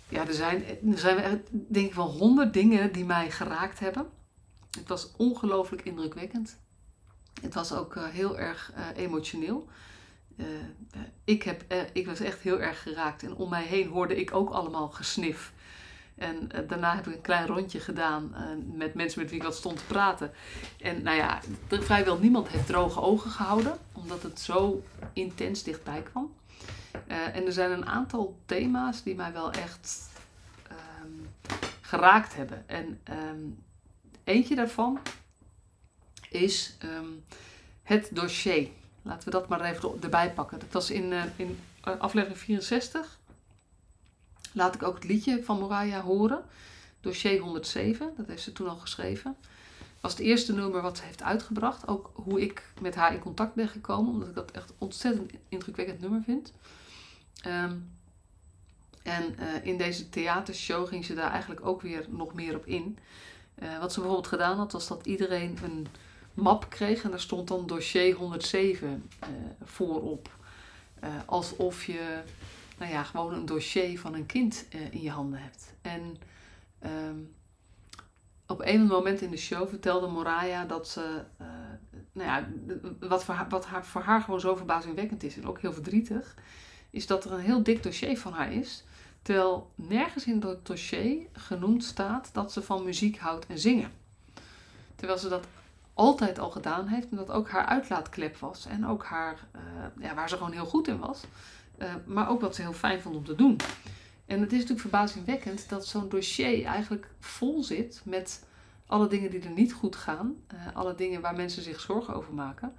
ja, 0.09 0.27
er 0.27 0.33
zijn, 0.33 0.63
er 0.91 0.97
zijn 0.97 1.43
denk 1.51 1.87
ik 1.87 1.93
wel 1.93 2.11
honderd 2.11 2.53
dingen 2.53 2.91
die 2.91 3.05
mij 3.05 3.31
geraakt 3.31 3.79
hebben. 3.79 4.07
Het 4.71 4.87
was 4.87 5.11
ongelooflijk 5.17 5.85
indrukwekkend. 5.85 6.57
Het 7.41 7.53
was 7.53 7.73
ook 7.73 7.95
heel 7.95 8.39
erg 8.39 8.71
emotioneel. 8.95 9.67
Ik, 11.23 11.43
heb, 11.43 11.63
ik 11.93 12.05
was 12.05 12.19
echt 12.19 12.39
heel 12.39 12.61
erg 12.61 12.81
geraakt. 12.81 13.23
En 13.23 13.35
om 13.35 13.49
mij 13.49 13.63
heen 13.63 13.87
hoorde 13.87 14.15
ik 14.15 14.33
ook 14.33 14.49
allemaal 14.49 14.89
gesnif 14.89 15.51
En 16.15 16.51
eh, 16.51 16.67
daarna 16.67 16.95
heb 16.95 17.07
ik 17.07 17.13
een 17.13 17.21
klein 17.21 17.47
rondje 17.47 17.79
gedaan 17.79 18.35
eh, 18.35 18.41
met 18.73 18.93
mensen 18.93 19.21
met 19.21 19.29
wie 19.29 19.39
ik 19.39 19.45
wat 19.45 19.55
stond 19.55 19.77
te 19.77 19.85
praten. 19.85 20.31
En 20.81 21.03
nou 21.03 21.17
ja, 21.17 21.39
vrijwel 21.67 22.17
niemand 22.19 22.47
heeft 22.47 22.67
droge 22.67 23.01
ogen 23.01 23.31
gehouden, 23.31 23.77
omdat 23.91 24.23
het 24.23 24.39
zo 24.39 24.83
intens 25.13 25.63
dichtbij 25.63 26.01
kwam. 26.01 26.33
Eh, 27.07 27.35
en 27.35 27.45
er 27.45 27.51
zijn 27.51 27.71
een 27.71 27.85
aantal 27.85 28.39
thema's 28.45 29.03
die 29.03 29.15
mij 29.15 29.33
wel 29.33 29.51
echt 29.51 30.09
ehm, 30.67 31.51
geraakt 31.81 32.35
hebben. 32.35 32.69
En 32.69 32.99
ehm, 33.03 33.39
eentje 34.23 34.55
daarvan 34.55 34.99
is 36.29 36.75
ehm, 36.79 37.09
het 37.83 38.09
dossier. 38.13 38.67
Laten 39.01 39.25
we 39.25 39.31
dat 39.31 39.47
maar 39.47 39.61
even 39.61 40.01
erbij 40.01 40.31
pakken. 40.33 40.59
Dat 40.59 40.71
was 40.71 40.91
in, 40.91 41.13
in 41.35 41.59
aflevering 41.81 42.37
64 42.37 43.19
laat 44.51 44.75
ik 44.75 44.83
ook 44.83 44.95
het 44.95 45.03
liedje 45.03 45.43
van 45.43 45.59
Moraya 45.59 46.01
horen. 46.01 46.43
Dossier 46.99 47.39
107, 47.39 48.13
dat 48.17 48.27
heeft 48.27 48.43
ze 48.43 48.51
toen 48.51 48.69
al 48.69 48.75
geschreven. 48.75 49.35
was 49.99 50.11
het 50.11 50.21
eerste 50.21 50.53
nummer 50.53 50.81
wat 50.81 50.97
ze 50.97 51.03
heeft 51.03 51.23
uitgebracht. 51.23 51.87
Ook 51.87 52.11
hoe 52.13 52.41
ik 52.41 52.65
met 52.81 52.95
haar 52.95 53.13
in 53.13 53.19
contact 53.19 53.53
ben 53.53 53.67
gekomen, 53.67 54.13
omdat 54.13 54.27
ik 54.27 54.35
dat 54.35 54.51
echt 54.51 54.73
ontzettend 54.77 55.31
indrukwekkend 55.49 56.01
nummer 56.01 56.21
vind. 56.25 56.53
Ehm, 57.41 57.75
en 59.03 59.37
eh, 59.37 59.65
in 59.65 59.77
deze 59.77 60.09
theatershow 60.09 60.87
ging 60.87 61.05
ze 61.05 61.13
daar 61.13 61.31
eigenlijk 61.31 61.65
ook 61.65 61.81
weer 61.81 62.05
nog 62.09 62.33
meer 62.33 62.55
op 62.55 62.65
in. 62.65 62.97
Wat 63.79 63.93
ze 63.93 63.99
bijvoorbeeld 63.99 64.27
gedaan 64.27 64.57
had, 64.57 64.71
was 64.71 64.87
dat 64.87 65.05
iedereen 65.05 65.57
een 65.63 65.87
map 66.33 66.69
kreeg 66.69 67.03
en 67.03 67.09
daar 67.09 67.19
stond 67.19 67.47
dan 67.47 67.67
dossier 67.67 68.15
107 68.15 68.87
uh, 68.87 68.93
eh, 69.19 69.29
voorop. 69.63 70.29
alsof 71.25 71.85
je 71.85 72.23
nou 72.77 72.91
ja, 72.91 73.03
gewoon 73.03 73.33
een 73.33 73.45
dossier 73.45 73.99
van 73.99 74.13
een 74.13 74.25
kind 74.25 74.65
uh, 74.75 74.91
in 74.91 75.01
je 75.01 75.09
handen 75.09 75.39
hebt. 75.39 75.73
En 75.81 76.17
um, 76.85 77.35
op 78.47 78.61
een 78.63 78.85
moment 78.85 79.21
in 79.21 79.29
de 79.29 79.37
show 79.37 79.69
vertelde 79.69 80.07
Moraya 80.07 80.65
dat 80.65 80.87
ze, 80.87 81.23
nou 82.11 82.27
ja, 82.27 82.47
wat, 83.07 83.23
voor 83.23 83.33
haar, 83.33 83.49
wat 83.49 83.65
haar, 83.65 83.85
voor 83.85 84.01
haar 84.01 84.21
gewoon 84.21 84.39
zo 84.39 84.55
verbazingwekkend 84.55 85.23
is 85.23 85.37
en 85.37 85.47
ook 85.47 85.61
heel 85.61 85.73
verdrietig, 85.73 86.35
is 86.89 87.07
dat 87.07 87.25
er 87.25 87.31
een 87.31 87.39
heel 87.39 87.63
dik 87.63 87.83
dossier 87.83 88.17
van 88.17 88.33
haar 88.33 88.53
is. 88.53 88.83
Terwijl 89.21 89.71
nergens 89.75 90.25
in 90.25 90.39
dat 90.39 90.65
dossier 90.65 91.27
genoemd 91.33 91.83
staat 91.83 92.29
dat 92.33 92.51
ze 92.51 92.61
van 92.61 92.83
muziek 92.83 93.17
houdt 93.17 93.45
en 93.47 93.59
zingen. 93.59 93.91
Terwijl 94.95 95.19
ze 95.19 95.29
dat 95.29 95.47
altijd 95.93 96.39
al 96.39 96.49
gedaan 96.49 96.87
heeft 96.87 97.09
en 97.09 97.17
dat 97.17 97.31
ook 97.31 97.49
haar 97.49 97.65
uitlaatklep 97.65 98.37
was 98.37 98.65
en 98.65 98.87
ook 98.87 99.03
haar, 99.03 99.47
uh, 99.55 99.61
ja, 100.03 100.15
waar 100.15 100.29
ze 100.29 100.37
gewoon 100.37 100.51
heel 100.51 100.65
goed 100.65 100.87
in 100.87 100.99
was. 100.99 101.23
Eh, 101.77 101.93
maar 102.05 102.29
ook 102.29 102.41
wat 102.41 102.55
ze 102.55 102.61
heel 102.61 102.73
fijn 102.73 103.01
vond 103.01 103.15
om 103.15 103.25
te 103.25 103.35
doen. 103.35 103.55
En 104.25 104.39
het 104.41 104.51
is 104.51 104.53
natuurlijk 104.53 104.81
verbazingwekkend 104.81 105.69
dat 105.69 105.87
zo'n 105.87 106.09
dossier 106.09 106.65
eigenlijk 106.65 107.09
vol 107.19 107.63
zit 107.63 108.01
met 108.05 108.45
alle 108.85 109.07
dingen 109.07 109.31
die 109.31 109.41
er 109.41 109.51
niet 109.51 109.73
goed 109.73 109.95
gaan, 109.95 110.35
uh, 110.53 110.59
alle 110.73 110.95
dingen 110.95 111.21
waar 111.21 111.35
mensen 111.35 111.63
zich 111.63 111.79
zorgen 111.79 112.15
over 112.15 112.33
maken. 112.33 112.73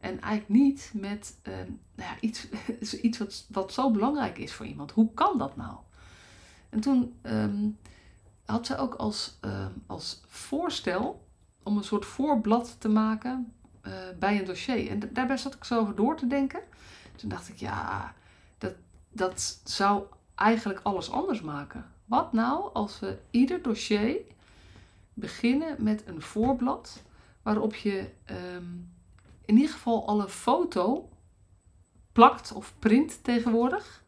En 0.00 0.20
eigenlijk 0.20 0.48
niet 0.48 0.92
met 0.94 1.36
nou 1.44 1.68
ja, 1.94 2.16
iets, 2.20 2.48
iets 3.06 3.18
wat, 3.18 3.46
wat 3.48 3.72
zo 3.72 3.90
belangrijk 3.90 4.38
is 4.38 4.52
voor 4.52 4.66
iemand. 4.66 4.90
Hoe 4.90 5.14
kan 5.14 5.38
dat 5.38 5.56
nou? 5.56 5.76
En 6.68 6.80
toen 6.80 7.14
um, 7.22 7.78
had 8.44 8.66
ze 8.66 8.76
ook 8.76 8.94
als, 8.94 9.36
ehm, 9.40 9.72
als 9.86 10.20
voorstel 10.26 11.27
om 11.68 11.76
een 11.76 11.84
soort 11.84 12.06
voorblad 12.06 12.76
te 12.78 12.88
maken 12.88 13.52
uh, 13.82 13.92
bij 14.18 14.38
een 14.38 14.44
dossier. 14.44 14.90
En 14.90 15.10
daarbij 15.12 15.36
zat 15.36 15.54
ik 15.54 15.64
zo 15.64 15.80
over 15.80 15.94
door 15.94 16.16
te 16.16 16.26
denken. 16.26 16.60
Toen 17.16 17.28
dacht 17.28 17.48
ik, 17.48 17.56
ja, 17.56 18.14
dat 19.10 19.60
zou 19.64 20.02
eigenlijk 20.34 20.80
alles 20.82 21.10
anders 21.10 21.40
maken. 21.40 21.92
Wat 22.04 22.32
nou 22.32 22.72
als 22.72 23.00
we 23.00 23.18
ieder 23.30 23.62
dossier 23.62 24.16
beginnen 25.14 25.76
met 25.78 26.02
een 26.06 26.22
voorblad 26.22 27.02
waarop 27.42 27.74
je 27.74 28.10
ehm, 28.24 28.64
in 29.44 29.56
ieder 29.56 29.72
geval 29.72 30.06
alle 30.06 30.28
foto 30.28 31.08
plakt 32.12 32.52
of 32.52 32.74
print 32.78 33.24
tegenwoordig. 33.24 34.04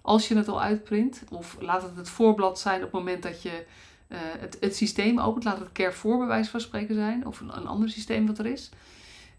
Als 0.00 0.28
je 0.28 0.36
het 0.36 0.48
al 0.48 0.62
uitprint. 0.62 1.22
Of 1.30 1.56
laat 1.60 1.82
het 1.82 1.96
het 1.96 2.08
voorblad 2.08 2.58
zijn 2.58 2.76
op 2.76 2.82
het 2.82 2.92
moment 2.92 3.22
dat 3.22 3.42
je 3.42 3.66
uh, 4.12 4.18
het, 4.18 4.56
het 4.60 4.76
systeem 4.76 5.18
opent. 5.20 5.44
Laat 5.44 5.58
het 5.58 5.72
care 5.72 5.92
voor 5.92 6.18
bij 6.18 6.26
wijze 6.26 6.50
van 6.50 6.60
spreken 6.60 6.94
zijn. 6.94 7.26
Of 7.26 7.40
een, 7.40 7.50
ander 7.50 7.90
systeem 7.90 8.26
wat 8.26 8.38
er 8.38 8.46
is. 8.46 8.70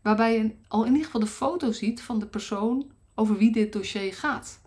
Waarbij 0.01 0.37
je 0.37 0.51
al 0.67 0.83
in 0.83 0.91
ieder 0.91 1.05
geval 1.05 1.21
de 1.21 1.27
foto 1.27 1.71
ziet 1.71 2.01
van 2.01 2.19
de 2.19 2.25
persoon 2.25 2.91
over 3.15 3.37
wie 3.37 3.51
dit 3.51 3.73
dossier 3.73 4.13
gaat 4.13 4.61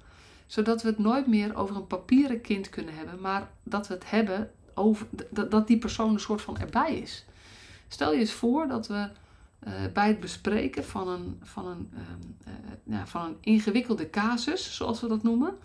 zodat 0.46 0.82
we 0.82 0.88
het 0.88 0.98
nooit 0.98 1.26
meer 1.26 1.56
over 1.56 1.76
een 1.76 1.86
papieren 1.86 2.40
kind 2.40 2.68
kunnen 2.68 2.94
hebben, 2.94 3.20
maar 3.20 3.50
dat 3.62 3.88
we 3.88 3.94
het 3.94 4.10
hebben 4.10 4.50
over 4.75 5.06
dat 5.30 5.66
die 5.66 5.78
persoon 5.78 6.12
een 6.12 6.20
soort 6.20 6.42
van 6.42 6.58
erbij 6.58 6.96
is. 6.96 7.25
Stel 7.88 8.12
je 8.12 8.18
eens 8.18 8.32
voor 8.32 8.68
dat 8.68 8.86
we 8.86 9.08
uh, 9.66 9.72
bij 9.92 10.08
het 10.08 10.20
bespreken 10.20 10.84
van 10.84 11.08
een, 11.08 11.40
van, 11.42 11.66
een, 11.66 11.90
uh, 11.94 12.52
ja, 12.84 13.06
van 13.06 13.25
een 13.25 13.36
ingewikkelde 13.40 14.10
casus, 14.10 14.76
zoals 14.76 15.00
we 15.00 15.08
dat 15.08 15.22
noemen. 15.22 15.56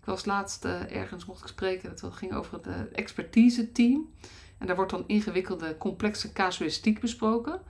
Ik 0.00 0.06
was 0.06 0.24
laatst 0.24 0.64
uh, 0.64 0.96
ergens 0.96 1.24
mocht 1.24 1.42
ik 1.42 1.48
spreken, 1.48 1.96
dat 2.00 2.12
ging 2.12 2.32
over 2.32 2.60
het 2.62 2.90
expertise 2.92 3.72
team. 3.72 4.10
En 4.58 4.66
daar 4.66 4.76
wordt 4.76 4.90
dan 4.90 5.04
ingewikkelde, 5.06 5.78
complexe 5.78 6.32
casuïstiek 6.32 7.00
besproken. 7.00 7.60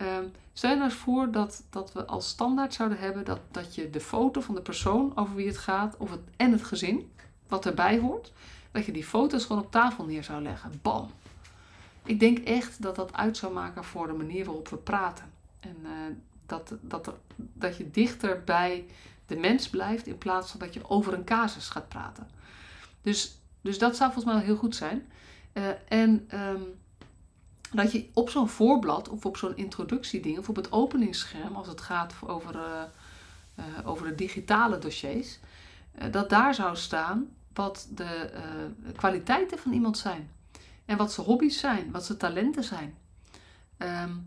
Um, 0.00 0.32
stel 0.52 0.70
je 0.70 0.76
nou 0.76 0.90
eens 0.90 0.98
voor 0.98 1.30
dat, 1.30 1.62
dat 1.70 1.92
we 1.92 2.04
als 2.04 2.28
standaard 2.28 2.74
zouden 2.74 2.98
hebben 2.98 3.24
dat, 3.24 3.40
dat 3.50 3.74
je 3.74 3.90
de 3.90 4.00
foto 4.00 4.40
van 4.40 4.54
de 4.54 4.62
persoon 4.62 5.12
over 5.14 5.34
wie 5.34 5.46
het 5.46 5.58
gaat 5.58 5.96
of 5.96 6.10
het, 6.10 6.20
en 6.36 6.52
het 6.52 6.64
gezin, 6.64 7.10
wat 7.48 7.66
erbij 7.66 7.98
hoort, 7.98 8.32
dat 8.70 8.84
je 8.84 8.92
die 8.92 9.04
foto's 9.04 9.44
gewoon 9.44 9.62
op 9.62 9.70
tafel 9.70 10.04
neer 10.04 10.24
zou 10.24 10.42
leggen. 10.42 10.72
Bam! 10.82 11.10
Ik 12.04 12.20
denk 12.20 12.38
echt 12.38 12.82
dat 12.82 12.96
dat 12.96 13.12
uit 13.12 13.36
zou 13.36 13.52
maken 13.52 13.84
voor 13.84 14.06
de 14.06 14.12
manier 14.12 14.44
waarop 14.44 14.68
we 14.68 14.76
praten. 14.76 15.24
En 15.60 15.76
uh, 15.82 15.90
dat, 16.46 16.74
dat, 16.80 17.12
dat 17.36 17.76
je 17.76 17.90
dichter 17.90 18.42
bij 18.44 18.84
de 19.26 19.36
mens 19.36 19.68
blijft 19.68 20.06
in 20.06 20.18
plaats 20.18 20.50
van 20.50 20.60
dat 20.60 20.74
je 20.74 20.90
over 20.90 21.12
een 21.12 21.24
casus 21.24 21.68
gaat 21.68 21.88
praten. 21.88 22.28
Dus, 23.02 23.38
dus 23.60 23.78
dat 23.78 23.96
zou 23.96 24.12
volgens 24.12 24.34
mij 24.34 24.44
heel 24.44 24.56
goed 24.56 24.76
zijn. 24.76 25.06
Uh, 25.52 25.68
en 25.88 26.28
um, 26.34 26.80
dat 27.72 27.92
je 27.92 28.10
op 28.14 28.30
zo'n 28.30 28.48
voorblad 28.48 29.08
of 29.08 29.26
op 29.26 29.36
zo'n 29.36 29.56
introductieding 29.56 30.38
of 30.38 30.48
op 30.48 30.56
het 30.56 30.72
openingsscherm, 30.72 31.56
als 31.56 31.66
het 31.66 31.80
gaat 31.80 32.14
over, 32.26 32.54
uh, 32.54 32.82
uh, 33.58 33.64
over 33.84 34.06
de 34.06 34.14
digitale 34.14 34.78
dossiers, 34.78 35.38
dat 36.10 36.30
daar 36.30 36.54
zou 36.54 36.76
staan 36.76 37.28
wat 37.52 37.88
de 37.90 38.30
kwaliteiten 38.96 39.58
van 39.58 39.72
iemand 39.72 39.98
zijn. 39.98 40.30
En 40.84 40.96
wat 40.96 41.12
zijn 41.12 41.26
hobby's 41.26 41.58
zijn, 41.58 41.90
wat 41.90 42.04
zijn 42.04 42.18
talenten 42.18 42.64
zijn. 42.64 42.94
Um, 43.78 44.24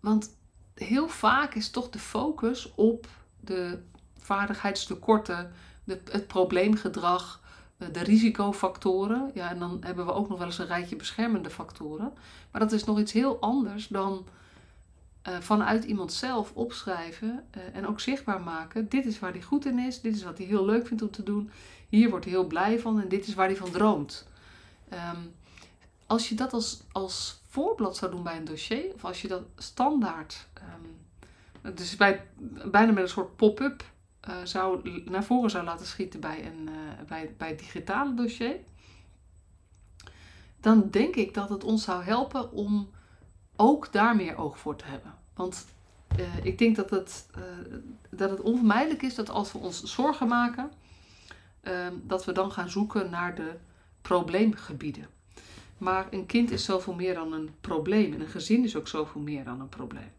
want 0.00 0.36
heel 0.74 1.08
vaak 1.08 1.54
is 1.54 1.70
toch 1.70 1.90
de 1.90 1.98
focus 1.98 2.74
op 2.74 3.06
de 3.44 3.78
vaardigheidstekorten, 4.18 5.52
de, 5.84 6.00
het 6.10 6.26
probleemgedrag, 6.26 7.40
de 7.92 8.02
risicofactoren. 8.02 9.30
Ja, 9.34 9.50
en 9.50 9.58
dan 9.58 9.78
hebben 9.80 10.06
we 10.06 10.12
ook 10.12 10.28
nog 10.28 10.38
wel 10.38 10.46
eens 10.46 10.58
een 10.58 10.66
rijtje 10.66 10.96
beschermende 10.96 11.50
factoren. 11.50 12.12
Maar 12.50 12.60
dat 12.60 12.72
is 12.72 12.84
nog 12.84 12.98
iets 12.98 13.12
heel 13.12 13.40
anders 13.40 13.88
dan 13.88 14.26
uh, 15.28 15.38
vanuit 15.40 15.84
iemand 15.84 16.12
zelf 16.12 16.52
opschrijven 16.54 17.44
uh, 17.56 17.62
en 17.72 17.86
ook 17.86 18.00
zichtbaar 18.00 18.40
maken. 18.40 18.88
Dit 18.88 19.04
is 19.06 19.18
waar 19.18 19.32
hij 19.32 19.42
goed 19.42 19.66
in 19.66 19.78
is, 19.78 20.00
dit 20.00 20.14
is 20.14 20.22
wat 20.22 20.38
hij 20.38 20.46
heel 20.46 20.64
leuk 20.64 20.86
vindt 20.86 21.02
om 21.02 21.10
te 21.10 21.22
doen. 21.22 21.50
Hier 21.88 22.10
wordt 22.10 22.24
hij 22.24 22.34
heel 22.34 22.46
blij 22.46 22.80
van 22.80 23.00
en 23.00 23.08
dit 23.08 23.26
is 23.26 23.34
waar 23.34 23.46
hij 23.46 23.56
van 23.56 23.70
droomt. 23.70 24.26
Um, 24.92 25.32
als 26.06 26.28
je 26.28 26.34
dat 26.34 26.52
als, 26.52 26.82
als 26.92 27.40
voorblad 27.48 27.96
zou 27.96 28.10
doen 28.10 28.22
bij 28.22 28.36
een 28.36 28.44
dossier, 28.44 28.94
of 28.94 29.04
als 29.04 29.22
je 29.22 29.28
dat 29.28 29.42
standaard, 29.56 30.46
um, 30.58 30.96
dus 31.74 31.96
bij, 31.96 32.26
bijna 32.70 32.92
met 32.92 33.02
een 33.02 33.08
soort 33.08 33.36
pop-up 33.36 33.84
uh, 34.28 34.34
zou, 34.44 34.90
naar 35.04 35.24
voren 35.24 35.50
zou 35.50 35.64
laten 35.64 35.86
schieten 35.86 36.20
bij, 36.20 36.46
een, 36.46 36.68
uh, 36.68 37.06
bij, 37.08 37.34
bij 37.38 37.48
het 37.48 37.58
digitale 37.58 38.14
dossier, 38.14 38.56
dan 40.60 40.90
denk 40.90 41.16
ik 41.16 41.34
dat 41.34 41.48
het 41.48 41.64
ons 41.64 41.84
zou 41.84 42.04
helpen 42.04 42.52
om 42.52 42.90
ook 43.56 43.92
daar 43.92 44.16
meer 44.16 44.36
oog 44.36 44.58
voor 44.58 44.76
te 44.76 44.84
hebben. 44.84 45.14
Want 45.34 45.66
uh, 46.18 46.44
ik 46.44 46.58
denk 46.58 46.76
dat 46.76 46.90
het, 46.90 47.26
dat 48.10 48.30
het 48.30 48.40
onvermijdelijk 48.40 49.02
is 49.02 49.14
dat 49.14 49.30
als 49.30 49.52
we 49.52 49.58
ons 49.58 49.82
zorgen 49.82 50.28
maken, 50.28 50.70
ehm, 51.60 51.94
dat 52.02 52.24
we 52.24 52.32
dan 52.32 52.52
gaan 52.52 52.70
zoeken 52.70 53.10
naar 53.10 53.34
de 53.34 53.54
probleemgebieden. 54.02 55.06
Maar 55.78 56.06
een 56.10 56.26
kind 56.26 56.50
is 56.50 56.64
zoveel 56.64 56.94
meer 56.94 57.14
dan 57.14 57.32
een 57.32 57.50
probleem 57.60 58.12
en 58.12 58.20
een 58.20 58.28
gezin 58.28 58.64
is 58.64 58.76
ook 58.76 58.88
zoveel 58.88 59.20
meer 59.20 59.44
dan 59.44 59.60
een 59.60 59.68
probleem. 59.68 60.10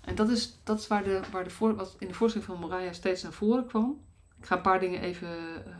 En 0.00 0.14
dat 0.14 0.28
is, 0.28 0.58
dat 0.64 0.78
is 0.78 0.86
waar, 0.86 1.04
de, 1.04 1.20
waar 1.32 1.44
de 1.44 1.50
voor, 1.50 1.74
wat 1.74 1.96
in 1.98 2.08
de 2.08 2.14
voorstelling 2.14 2.50
van 2.50 2.60
Moraya 2.60 2.92
steeds 2.92 3.22
naar 3.22 3.32
voren 3.32 3.66
kwam. 3.66 4.00
Ik 4.38 4.46
ga 4.46 4.56
een 4.56 4.62
paar 4.62 4.80
dingen 4.80 5.00
even 5.00 5.28
uh, 5.28 5.74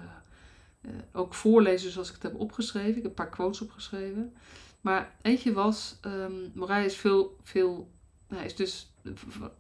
uh, 0.82 0.92
ook 1.12 1.34
voorlezen 1.34 1.90
zoals 1.90 2.08
ik 2.08 2.14
het 2.14 2.22
heb 2.22 2.34
opgeschreven. 2.34 2.88
Ik 2.88 2.94
heb 2.94 3.04
een 3.04 3.14
paar 3.14 3.28
quotes 3.28 3.60
opgeschreven. 3.60 4.34
Maar 4.80 5.14
eentje 5.22 5.52
was, 5.52 5.96
um, 6.02 6.52
is 6.68 6.96
veel, 6.96 7.36
veel 7.42 7.90
nou, 8.28 8.44
is 8.44 8.56
dus 8.56 8.92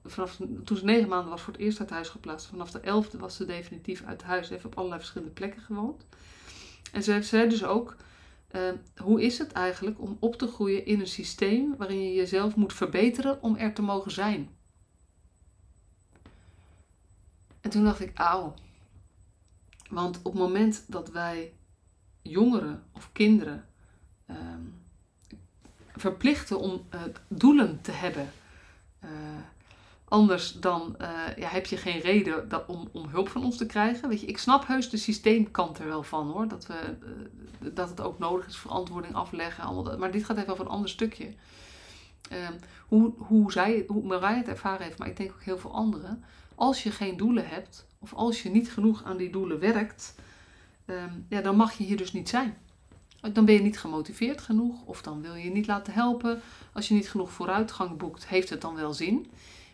vanaf 0.04 0.36
toen 0.64 0.76
ze 0.76 0.84
negen 0.84 1.08
maanden 1.08 1.30
was 1.30 1.40
voor 1.42 1.52
het 1.52 1.62
eerst 1.62 1.80
uit 1.80 1.90
huis 1.90 2.08
geplaatst. 2.08 2.46
Vanaf 2.46 2.70
de 2.70 2.80
elfde 2.80 3.18
was 3.18 3.36
ze 3.36 3.44
definitief 3.44 4.04
uit 4.04 4.22
huis. 4.22 4.48
Heeft 4.48 4.64
op 4.64 4.74
allerlei 4.74 5.00
verschillende 5.00 5.34
plekken 5.34 5.62
gewoond. 5.62 6.06
En 6.92 7.02
ze 7.02 7.22
zei 7.22 7.48
dus 7.48 7.64
ook, 7.64 7.96
uh, 8.52 8.72
hoe 8.96 9.22
is 9.22 9.38
het 9.38 9.52
eigenlijk 9.52 10.00
om 10.00 10.16
op 10.20 10.36
te 10.36 10.46
groeien 10.46 10.86
in 10.86 11.00
een 11.00 11.06
systeem 11.06 11.76
waarin 11.76 12.02
je 12.02 12.12
jezelf 12.12 12.56
moet 12.56 12.72
verbeteren 12.72 13.42
om 13.42 13.56
er 13.56 13.74
te 13.74 13.82
mogen 13.82 14.10
zijn? 14.10 14.48
En 17.60 17.70
toen 17.70 17.84
dacht 17.84 18.00
ik, 18.00 18.18
auw. 18.18 18.54
Want 19.90 20.18
op 20.18 20.32
het 20.32 20.42
moment 20.42 20.84
dat 20.86 21.10
wij 21.10 21.52
jongeren 22.22 22.82
of 22.92 23.12
kinderen 23.12 23.68
ehm, 24.26 24.62
verplichten 25.96 26.58
om 26.58 26.86
uh, 26.94 27.02
doelen 27.28 27.80
te 27.80 27.92
hebben, 27.92 28.32
uh, 29.04 29.10
anders 30.10 30.52
dan 30.52 30.96
uh, 31.00 31.08
ja, 31.36 31.48
heb 31.48 31.66
je 31.66 31.76
geen 31.76 32.00
reden 32.00 32.48
dat, 32.48 32.66
om, 32.66 32.88
om 32.92 33.08
hulp 33.08 33.28
van 33.28 33.44
ons 33.44 33.56
te 33.56 33.66
krijgen. 33.66 34.08
Weet 34.08 34.20
je, 34.20 34.26
ik 34.26 34.38
snap 34.38 34.66
heus 34.66 34.90
de 34.90 34.96
systeemkant 34.96 35.78
er 35.78 35.86
wel 35.86 36.02
van 36.02 36.30
hoor. 36.30 36.48
Dat, 36.48 36.66
we, 36.66 36.96
dat 37.72 37.88
het 37.88 38.00
ook 38.00 38.18
nodig 38.18 38.46
is 38.46 38.56
verantwoording 38.56 39.14
afleggen. 39.14 39.64
Allemaal 39.64 39.82
dat, 39.82 39.98
maar 39.98 40.10
dit 40.10 40.24
gaat 40.24 40.36
even 40.36 40.52
over 40.52 40.64
een 40.64 40.70
ander 40.70 40.90
stukje. 40.90 41.34
Ehm, 42.30 42.52
hoe, 42.86 43.12
hoe, 43.16 43.52
zij, 43.52 43.84
hoe 43.86 44.02
Marij 44.02 44.36
het 44.36 44.48
ervaren 44.48 44.82
heeft, 44.82 44.98
maar 44.98 45.08
ik 45.08 45.16
denk 45.16 45.30
ook 45.30 45.42
heel 45.42 45.58
veel 45.58 45.74
anderen. 45.74 46.24
Als 46.54 46.82
je 46.82 46.90
geen 46.90 47.16
doelen 47.16 47.48
hebt, 47.48 47.86
of 47.98 48.12
als 48.12 48.42
je 48.42 48.50
niet 48.50 48.72
genoeg 48.72 49.04
aan 49.04 49.16
die 49.16 49.30
doelen 49.30 49.58
werkt, 49.58 50.14
Ehm, 50.90 51.14
ja, 51.28 51.40
dan 51.40 51.56
mag 51.56 51.72
je 51.72 51.84
hier 51.84 51.96
dus 51.96 52.12
niet 52.12 52.28
zijn. 52.28 52.56
Dan 53.32 53.44
ben 53.44 53.54
je 53.54 53.60
niet 53.60 53.78
gemotiveerd 53.78 54.40
genoeg 54.40 54.84
of 54.84 55.02
dan 55.02 55.22
wil 55.22 55.34
je 55.34 55.44
je 55.44 55.50
niet 55.50 55.66
laten 55.66 55.92
helpen. 55.92 56.40
Als 56.72 56.88
je 56.88 56.94
niet 56.94 57.10
genoeg 57.10 57.30
vooruitgang 57.30 57.96
boekt, 57.96 58.26
heeft 58.26 58.50
het 58.50 58.60
dan 58.60 58.74
wel 58.74 58.92
zin. 58.92 59.30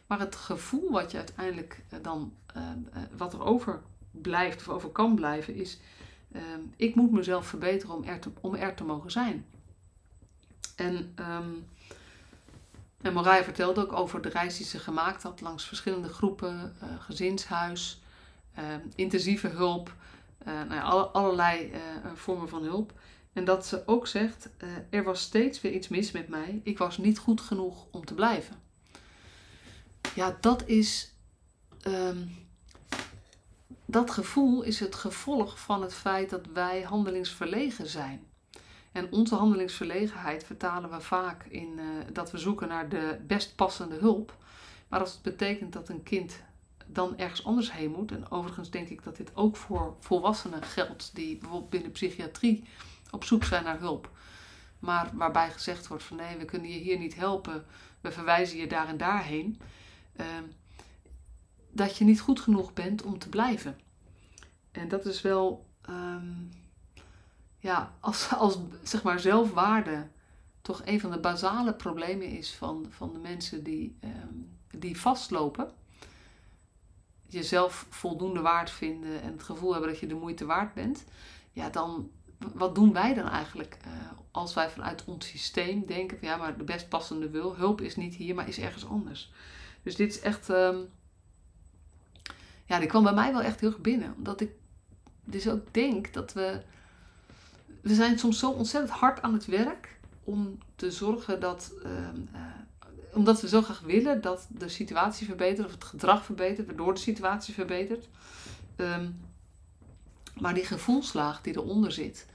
Maar 0.06 0.18
het 0.18 0.36
gevoel 0.36 0.90
wat 0.90 1.10
je 1.10 1.16
uiteindelijk 1.16 1.82
eh, 1.88 1.98
dan, 2.02 2.32
ehm, 2.46 2.78
eh, 2.92 3.02
wat 3.16 3.32
er 3.32 3.42
over 3.42 3.82
blijft 4.10 4.60
of 4.60 4.68
over 4.68 4.88
kan 4.88 5.14
blijven, 5.14 5.54
is: 5.54 5.78
ehm, 6.32 6.60
ik 6.76 6.94
moet 6.94 7.12
mezelf 7.12 7.46
verbeteren 7.46 7.94
om 7.94 8.04
er 8.04 8.20
te, 8.20 8.30
om 8.40 8.54
er 8.54 8.74
te 8.74 8.84
mogen 8.84 9.10
zijn. 9.10 9.46
En, 10.76 11.14
um, 11.20 11.66
en 13.02 13.44
vertelde 13.44 13.80
ook 13.80 13.92
over 13.92 14.22
de 14.22 14.28
reis 14.28 14.56
die 14.56 14.66
ze 14.66 14.78
gemaakt 14.78 15.22
had 15.22 15.40
langs 15.40 15.64
verschillende 15.64 16.08
groepen, 16.08 16.76
uh, 16.82 16.88
gezinshuis, 17.00 18.02
intensieve 18.94 19.48
hulp. 19.48 19.94
Uh, 20.46 20.54
nou 20.54 20.74
ja, 20.74 20.80
alle, 20.80 21.02
allerlei 21.02 21.70
uh, 21.72 21.78
vormen 22.14 22.48
van 22.48 22.62
hulp. 22.62 22.92
En 23.32 23.44
dat 23.44 23.66
ze 23.66 23.82
ook 23.86 24.06
zegt, 24.06 24.48
uh, 24.64 24.68
er 24.90 25.04
was 25.04 25.20
steeds 25.20 25.60
weer 25.60 25.72
iets 25.72 25.88
mis 25.88 26.12
met 26.12 26.28
mij. 26.28 26.60
Ik 26.62 26.78
was 26.78 26.98
niet 26.98 27.18
goed 27.18 27.40
genoeg 27.40 27.86
om 27.90 28.04
te 28.04 28.14
blijven. 28.14 28.56
Ja, 30.16 30.36
dat 30.40 30.66
is. 30.66 31.12
Um, 31.86 32.44
dat 33.84 34.10
gevoel 34.10 34.62
is 34.62 34.80
het 34.80 34.94
gevolg 34.94 35.60
van 35.60 35.82
het 35.82 35.94
feit 35.94 36.30
dat 36.30 36.46
wij 36.52 36.82
handelingsverlegen 36.82 37.86
zijn. 37.86 38.26
En 38.92 39.12
onze 39.12 39.34
handelingsverlegenheid 39.34 40.44
vertalen 40.44 40.90
we 40.90 41.00
vaak 41.00 41.44
in 41.44 41.80
dat 42.12 42.30
we 42.30 42.38
zoeken 42.38 42.68
naar 42.68 42.88
de 42.88 43.18
best 43.26 43.54
passende 43.56 43.94
hulp. 43.94 44.36
Maar 44.88 45.00
als 45.00 45.12
het 45.12 45.22
betekent 45.22 45.72
dat 45.72 45.88
een 45.88 46.02
kind 46.02 46.42
dan 46.86 47.18
ergens 47.18 47.44
anders 47.44 47.72
heen 47.72 47.90
moet. 47.90 48.10
En 48.10 48.30
overigens 48.30 48.70
denk 48.70 48.88
ik 48.88 49.02
dat 49.02 49.16
dit 49.16 49.30
ook 49.34 49.56
voor 49.56 49.96
volwassenen 50.00 50.62
geldt 50.62 51.10
die 51.14 51.36
bijvoorbeeld 51.36 51.70
binnen 51.70 51.92
psychiatrie 51.92 52.64
op 53.10 53.24
zoek 53.24 53.44
zijn 53.44 53.64
naar 53.64 53.78
hulp. 53.78 54.10
Maar 54.78 55.10
waarbij 55.14 55.50
gezegd 55.50 55.86
wordt 55.86 56.04
van 56.04 56.16
nee, 56.16 56.36
we 56.36 56.44
kunnen 56.44 56.70
je 56.70 56.78
hier 56.78 56.98
niet 56.98 57.14
helpen, 57.14 57.64
we 58.00 58.12
verwijzen 58.12 58.58
je 58.58 58.66
daar 58.66 58.88
en 58.88 58.96
daarheen. 58.96 59.60
Uh, 60.20 60.26
dat 61.70 61.96
je 61.96 62.04
niet 62.04 62.20
goed 62.20 62.40
genoeg 62.40 62.72
bent 62.72 63.02
om 63.02 63.18
te 63.18 63.28
blijven. 63.28 63.78
En 64.70 64.88
dat 64.88 65.06
is 65.06 65.22
wel, 65.22 65.66
um, 65.88 66.50
ja, 67.58 67.94
als, 68.00 68.32
als 68.34 68.58
zeg 68.82 69.02
maar 69.02 69.20
zelfwaarde 69.20 70.08
toch 70.62 70.82
een 70.84 71.00
van 71.00 71.10
de 71.10 71.18
basale 71.18 71.74
problemen 71.74 72.28
is 72.28 72.54
van, 72.54 72.86
van 72.90 73.12
de 73.12 73.18
mensen 73.18 73.62
die, 73.62 73.96
um, 74.04 74.56
die 74.70 75.00
vastlopen 75.00 75.70
jezelf 77.28 77.86
voldoende 77.90 78.40
waard 78.40 78.70
vinden 78.70 79.22
en 79.22 79.32
het 79.32 79.42
gevoel 79.42 79.72
hebben 79.72 79.90
dat 79.90 80.00
je 80.00 80.06
de 80.06 80.14
moeite 80.14 80.44
waard 80.44 80.74
bent, 80.74 81.04
ja, 81.52 81.70
dan 81.70 82.10
wat 82.38 82.74
doen 82.74 82.92
wij 82.92 83.14
dan 83.14 83.28
eigenlijk 83.28 83.78
uh, 83.86 83.92
als 84.30 84.54
wij 84.54 84.70
vanuit 84.70 85.04
ons 85.04 85.26
systeem 85.26 85.86
denken 85.86 86.18
van 86.18 86.28
ja, 86.28 86.36
maar 86.36 86.58
de 86.58 86.64
best 86.64 86.88
passende 86.88 87.30
wil, 87.30 87.56
hulp 87.56 87.80
is 87.80 87.96
niet 87.96 88.14
hier, 88.14 88.34
maar 88.34 88.48
is 88.48 88.58
ergens 88.58 88.86
anders. 88.86 89.32
Dus 89.86 89.96
dit 89.96 90.14
is 90.14 90.20
echt, 90.20 90.48
um, 90.48 90.88
ja, 92.64 92.78
die 92.78 92.88
kwam 92.88 93.02
bij 93.02 93.14
mij 93.14 93.32
wel 93.32 93.42
echt 93.42 93.60
heel 93.60 93.68
erg 93.68 93.80
binnen, 93.80 94.14
omdat 94.16 94.40
ik 94.40 94.50
dus 95.24 95.48
ook 95.48 95.74
denk 95.74 96.12
dat 96.12 96.32
we, 96.32 96.62
we 97.80 97.94
zijn 97.94 98.18
soms 98.18 98.38
zo 98.38 98.50
ontzettend 98.50 98.98
hard 98.98 99.22
aan 99.22 99.32
het 99.32 99.46
werk 99.46 99.98
om 100.24 100.58
te 100.76 100.90
zorgen 100.90 101.40
dat 101.40 101.72
um, 101.84 102.28
uh, 102.34 102.40
omdat 103.12 103.40
we 103.40 103.48
zo 103.48 103.62
graag 103.62 103.80
willen 103.80 104.20
dat 104.20 104.46
de 104.48 104.68
situatie 104.68 105.26
verbetert 105.26 105.66
of 105.66 105.72
het 105.72 105.84
gedrag 105.84 106.24
verbetert, 106.24 106.66
waardoor 106.66 106.94
de 106.94 107.00
situatie 107.00 107.54
verbetert. 107.54 108.08
Um, 108.76 109.20
maar 110.40 110.54
die 110.54 110.64
gevoelslaag 110.64 111.40
die 111.40 111.56
eronder 111.56 111.92
zit, 111.92 112.26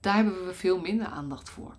daar 0.00 0.14
hebben 0.14 0.46
we 0.46 0.54
veel 0.54 0.80
minder 0.80 1.06
aandacht 1.06 1.50
voor. 1.50 1.74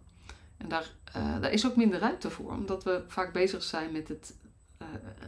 En 0.58 0.68
daar, 0.68 0.92
uh, 1.16 1.42
daar 1.42 1.52
is 1.52 1.66
ook 1.66 1.76
minder 1.76 2.00
ruimte 2.00 2.30
voor, 2.30 2.52
omdat 2.52 2.84
we 2.84 3.04
vaak 3.08 3.34
bezig 3.34 3.64
zijn 3.64 3.92
met 3.92 4.08
het, 4.08 4.34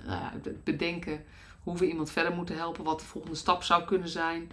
uh, 0.06 0.26
bedenken 0.64 1.24
hoe 1.64 1.78
we 1.78 1.88
iemand 1.88 2.12
verder 2.12 2.36
moeten 2.36 2.56
helpen, 2.56 2.84
wat 2.84 3.00
de 3.00 3.06
volgende 3.06 3.36
stap 3.36 3.64
zou 3.64 3.86
kunnen 3.86 4.10
zijn, 4.10 4.52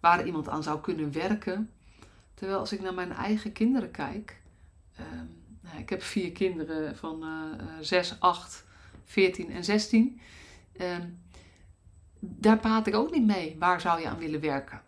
waar 0.00 0.26
iemand 0.26 0.48
aan 0.48 0.62
zou 0.62 0.80
kunnen 0.80 1.12
werken. 1.12 1.70
Terwijl 2.34 2.58
als 2.58 2.72
ik 2.72 2.80
naar 2.80 2.94
mijn 2.94 3.12
eigen 3.12 3.52
kinderen 3.52 3.90
kijk, 3.90 4.40
ehm, 4.96 5.26
nou, 5.60 5.78
ik 5.78 5.88
heb 5.88 6.02
vier 6.02 6.32
kinderen 6.32 6.96
van 6.96 7.24
uh, 7.24 7.64
6, 7.80 8.20
8, 8.20 8.64
14 9.04 9.50
en 9.50 9.64
16. 9.64 10.20
Uh, 10.80 10.96
daar 12.18 12.58
praat 12.58 12.86
ik 12.86 12.94
ook 12.94 13.10
niet 13.10 13.26
mee. 13.26 13.56
Waar 13.58 13.80
zou 13.80 14.00
je 14.00 14.08
aan 14.08 14.18
willen 14.18 14.40
werken? 14.40 14.82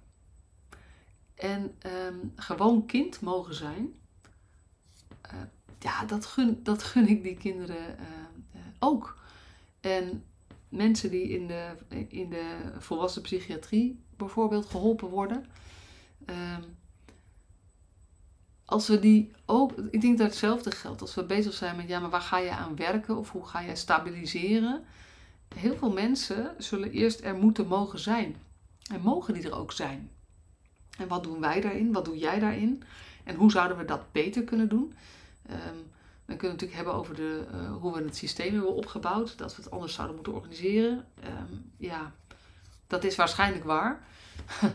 En 1.35 1.74
um, 2.06 2.32
gewoon 2.37 2.87
kind 2.87 3.20
mogen 3.20 3.54
zijn. 3.54 3.94
Uh, 5.26 5.40
ja, 5.78 6.04
dat 6.04 6.26
gun, 6.26 6.61
dat 6.62 6.82
gun 6.82 7.09
ik 7.09 7.22
die 7.22 7.37
kinderen 7.37 7.96
ook. 8.78 9.18
En 9.80 10.24
mensen 10.68 11.10
die 11.10 11.28
in 11.28 11.46
de, 11.46 11.76
in 12.08 12.30
de 12.30 12.72
volwassen 12.78 13.22
psychiatrie 13.22 14.04
bijvoorbeeld 14.16 14.66
geholpen 14.66 15.08
worden. 15.08 15.46
Uh, 16.26 16.56
als 18.64 18.88
we 18.88 18.98
die 18.98 19.32
ook, 19.44 19.72
ik 19.90 20.00
denk 20.00 20.18
dat 20.18 20.26
hetzelfde 20.26 20.70
geldt. 20.70 21.00
Als 21.00 21.14
we 21.14 21.24
bezig 21.24 21.52
zijn 21.52 21.76
met, 21.76 21.88
ja, 21.88 22.00
maar 22.00 22.10
waar 22.10 22.20
ga 22.20 22.38
je 22.38 22.50
aan 22.50 22.76
werken 22.76 23.16
of 23.16 23.30
hoe 23.30 23.46
ga 23.46 23.60
je 23.60 23.76
stabiliseren? 23.76 24.84
Heel 25.54 25.76
veel 25.76 25.92
mensen 25.92 26.54
zullen 26.58 26.90
eerst 26.90 27.20
er 27.20 27.34
moeten 27.34 27.66
mogen 27.66 27.98
zijn. 27.98 28.36
En 28.92 29.00
mogen 29.00 29.34
die 29.34 29.42
er 29.42 29.58
ook 29.58 29.72
zijn. 29.72 30.10
En 30.98 31.08
wat 31.08 31.22
doen 31.22 31.40
wij 31.40 31.60
daarin? 31.60 31.92
Wat 31.92 32.04
doe 32.04 32.18
jij 32.18 32.38
daarin? 32.38 32.82
En 33.24 33.34
hoe 33.34 33.50
zouden 33.50 33.76
we 33.76 33.84
dat 33.84 34.12
beter 34.12 34.44
kunnen 34.44 34.68
doen? 34.68 34.94
Um, 35.50 35.90
dan 36.26 36.36
kunnen 36.36 36.56
we 36.58 36.64
het 36.64 36.74
natuurlijk 36.74 36.74
hebben 36.74 36.94
over 36.94 37.14
de, 37.14 37.46
uh, 37.54 37.76
hoe 37.76 37.94
we 37.94 38.02
het 38.02 38.16
systeem 38.16 38.52
hebben 38.52 38.74
opgebouwd. 38.74 39.38
Dat 39.38 39.56
we 39.56 39.62
het 39.62 39.70
anders 39.70 39.94
zouden 39.94 40.16
moeten 40.16 40.34
organiseren. 40.34 41.06
Um, 41.24 41.72
ja, 41.76 42.12
dat 42.86 43.04
is 43.04 43.16
waarschijnlijk 43.16 43.64
waar. 43.64 44.00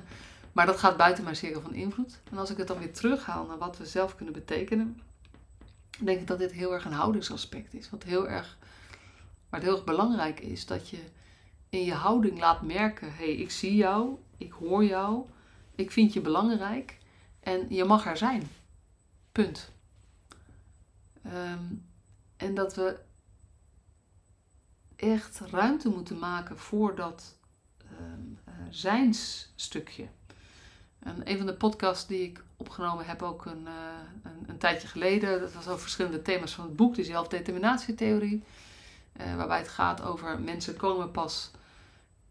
Maar 0.51 0.65
dat 0.65 0.77
gaat 0.77 0.97
buiten 0.97 1.23
mijn 1.23 1.35
cirkel 1.35 1.61
van 1.61 1.73
invloed. 1.73 2.19
En 2.31 2.37
als 2.37 2.49
ik 2.49 2.57
het 2.57 2.67
dan 2.67 2.77
weer 2.77 2.93
terughaal 2.93 3.45
naar 3.45 3.57
wat 3.57 3.77
we 3.77 3.85
zelf 3.85 4.15
kunnen 4.15 4.33
betekenen, 4.33 5.01
denk 5.99 6.19
ik 6.19 6.27
dat 6.27 6.39
dit 6.39 6.51
heel 6.51 6.73
erg 6.73 6.85
een 6.85 6.91
houdingsaspect 6.91 7.73
is. 7.73 7.89
Wat 7.89 8.03
heel 8.03 8.27
erg, 8.27 8.57
het 9.49 9.61
heel 9.63 9.75
erg 9.75 9.83
belangrijk 9.83 10.39
is 10.39 10.65
dat 10.65 10.89
je 10.89 10.99
in 11.69 11.83
je 11.83 11.93
houding 11.93 12.39
laat 12.39 12.61
merken: 12.61 13.07
hé, 13.07 13.25
hey, 13.25 13.35
ik 13.35 13.51
zie 13.51 13.75
jou, 13.75 14.17
ik 14.37 14.51
hoor 14.51 14.83
jou, 14.83 15.25
ik 15.75 15.91
vind 15.91 16.13
je 16.13 16.21
belangrijk 16.21 16.97
en 17.39 17.65
je 17.69 17.83
mag 17.83 18.05
er 18.05 18.17
zijn. 18.17 18.49
Punt. 19.31 19.70
Um, 21.25 21.85
en 22.37 22.55
dat 22.55 22.75
we 22.75 22.99
echt 24.95 25.39
ruimte 25.39 25.89
moeten 25.89 26.19
maken 26.19 26.57
voor 26.57 26.95
dat 26.95 27.37
um, 27.99 28.39
uh, 28.47 28.53
zijnsstukje. 28.69 30.07
En 30.99 31.29
een 31.29 31.37
van 31.37 31.45
de 31.45 31.53
podcasts 31.53 32.07
die 32.07 32.21
ik 32.21 32.43
opgenomen 32.57 33.05
heb, 33.05 33.21
ook 33.21 33.45
een, 33.45 33.61
uh, 33.61 33.71
een, 34.23 34.43
een, 34.47 34.57
tijdje 34.57 34.87
geleden, 34.87 35.39
dat 35.39 35.53
was 35.53 35.67
over 35.67 35.81
verschillende 35.81 36.21
thema's 36.21 36.53
van 36.53 36.65
het 36.65 36.75
boek, 36.75 36.95
die 36.95 37.05
zelfdeterminatietheorie. 37.05 38.43
Uh, 39.21 39.35
waarbij 39.35 39.57
het 39.57 39.67
gaat 39.67 40.01
over 40.01 40.39
mensen 40.39 40.77
komen 40.77 41.11
pas 41.11 41.51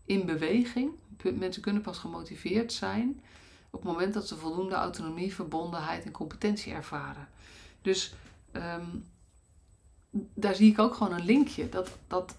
in 0.04 0.26
beweging. 0.26 0.92
Mensen 1.34 1.62
kunnen 1.62 1.82
pas 1.82 1.98
gemotiveerd 1.98 2.72
zijn 2.72 3.22
op 3.70 3.82
het 3.82 3.90
moment 3.90 4.14
dat 4.14 4.28
ze 4.28 4.36
voldoende 4.36 4.74
autonomie, 4.74 5.34
verbondenheid 5.34 6.04
en 6.04 6.10
competentie 6.10 6.72
ervaren. 6.72 7.28
Dus 7.82 8.14
um, 8.52 9.04
daar 10.34 10.54
zie 10.54 10.70
ik 10.70 10.78
ook 10.78 10.94
gewoon 10.94 11.12
een 11.12 11.24
linkje. 11.24 11.68
Dat, 11.68 11.98
dat 12.06 12.36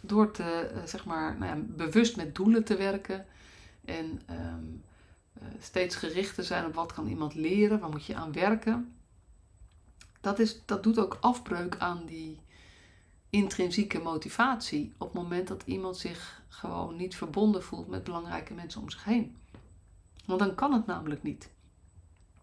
door 0.00 0.30
te, 0.30 0.70
uh, 0.74 0.82
zeg 0.84 1.04
maar, 1.04 1.36
nou 1.38 1.56
ja, 1.56 1.62
bewust 1.66 2.16
met 2.16 2.34
doelen 2.34 2.64
te 2.64 2.76
werken 2.76 3.26
en 3.84 4.20
um, 4.30 4.82
uh, 5.38 5.44
steeds 5.60 5.96
gerichter 5.96 6.44
zijn 6.44 6.66
op 6.66 6.74
wat 6.74 6.92
kan 6.92 7.06
iemand 7.06 7.34
leren, 7.34 7.80
waar 7.80 7.90
moet 7.90 8.04
je 8.04 8.14
aan 8.14 8.32
werken. 8.32 8.94
Dat, 10.20 10.38
is, 10.38 10.60
dat 10.64 10.82
doet 10.82 10.98
ook 10.98 11.18
afbreuk 11.20 11.76
aan 11.78 12.02
die 12.06 12.40
intrinsieke 13.30 13.98
motivatie 13.98 14.92
op 14.98 15.12
het 15.12 15.22
moment 15.22 15.48
dat 15.48 15.62
iemand 15.64 15.96
zich 15.96 16.42
gewoon 16.48 16.96
niet 16.96 17.16
verbonden 17.16 17.62
voelt 17.62 17.88
met 17.88 18.04
belangrijke 18.04 18.54
mensen 18.54 18.80
om 18.80 18.90
zich 18.90 19.04
heen. 19.04 19.36
Want 20.24 20.38
dan 20.38 20.54
kan 20.54 20.72
het 20.72 20.86
namelijk 20.86 21.22
niet. 21.22 21.50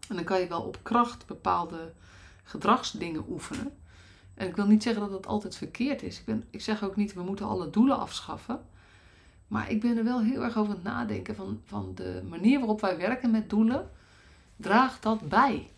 En 0.09 0.15
dan 0.15 0.23
kan 0.23 0.39
je 0.39 0.47
wel 0.47 0.61
op 0.61 0.79
kracht 0.81 1.25
bepaalde 1.25 1.93
gedragsdingen 2.43 3.25
oefenen. 3.29 3.73
En 4.33 4.47
ik 4.47 4.55
wil 4.55 4.67
niet 4.67 4.83
zeggen 4.83 5.01
dat 5.01 5.11
het 5.11 5.27
altijd 5.27 5.55
verkeerd 5.55 6.03
is. 6.03 6.19
Ik, 6.19 6.25
ben, 6.25 6.43
ik 6.49 6.61
zeg 6.61 6.83
ook 6.83 6.95
niet, 6.95 7.13
we 7.13 7.21
moeten 7.21 7.45
alle 7.45 7.69
doelen 7.69 7.97
afschaffen. 7.97 8.65
Maar 9.47 9.71
ik 9.71 9.81
ben 9.81 9.97
er 9.97 10.03
wel 10.03 10.21
heel 10.21 10.43
erg 10.43 10.57
over 10.57 10.73
het 10.73 10.83
nadenken 10.83 11.35
van, 11.35 11.61
van 11.65 11.91
de 11.95 12.23
manier 12.29 12.59
waarop 12.59 12.81
wij 12.81 12.97
werken 12.97 13.31
met 13.31 13.49
doelen. 13.49 13.89
Draagt 14.55 15.03
dat 15.03 15.29
bij? 15.29 15.69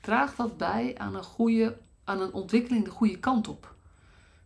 Draagt 0.00 0.36
dat 0.36 0.56
bij 0.56 0.98
aan 0.98 1.14
een, 1.14 1.24
goede, 1.24 1.76
aan 2.04 2.20
een 2.20 2.32
ontwikkeling 2.32 2.84
de 2.84 2.90
goede 2.90 3.18
kant 3.18 3.48
op? 3.48 3.74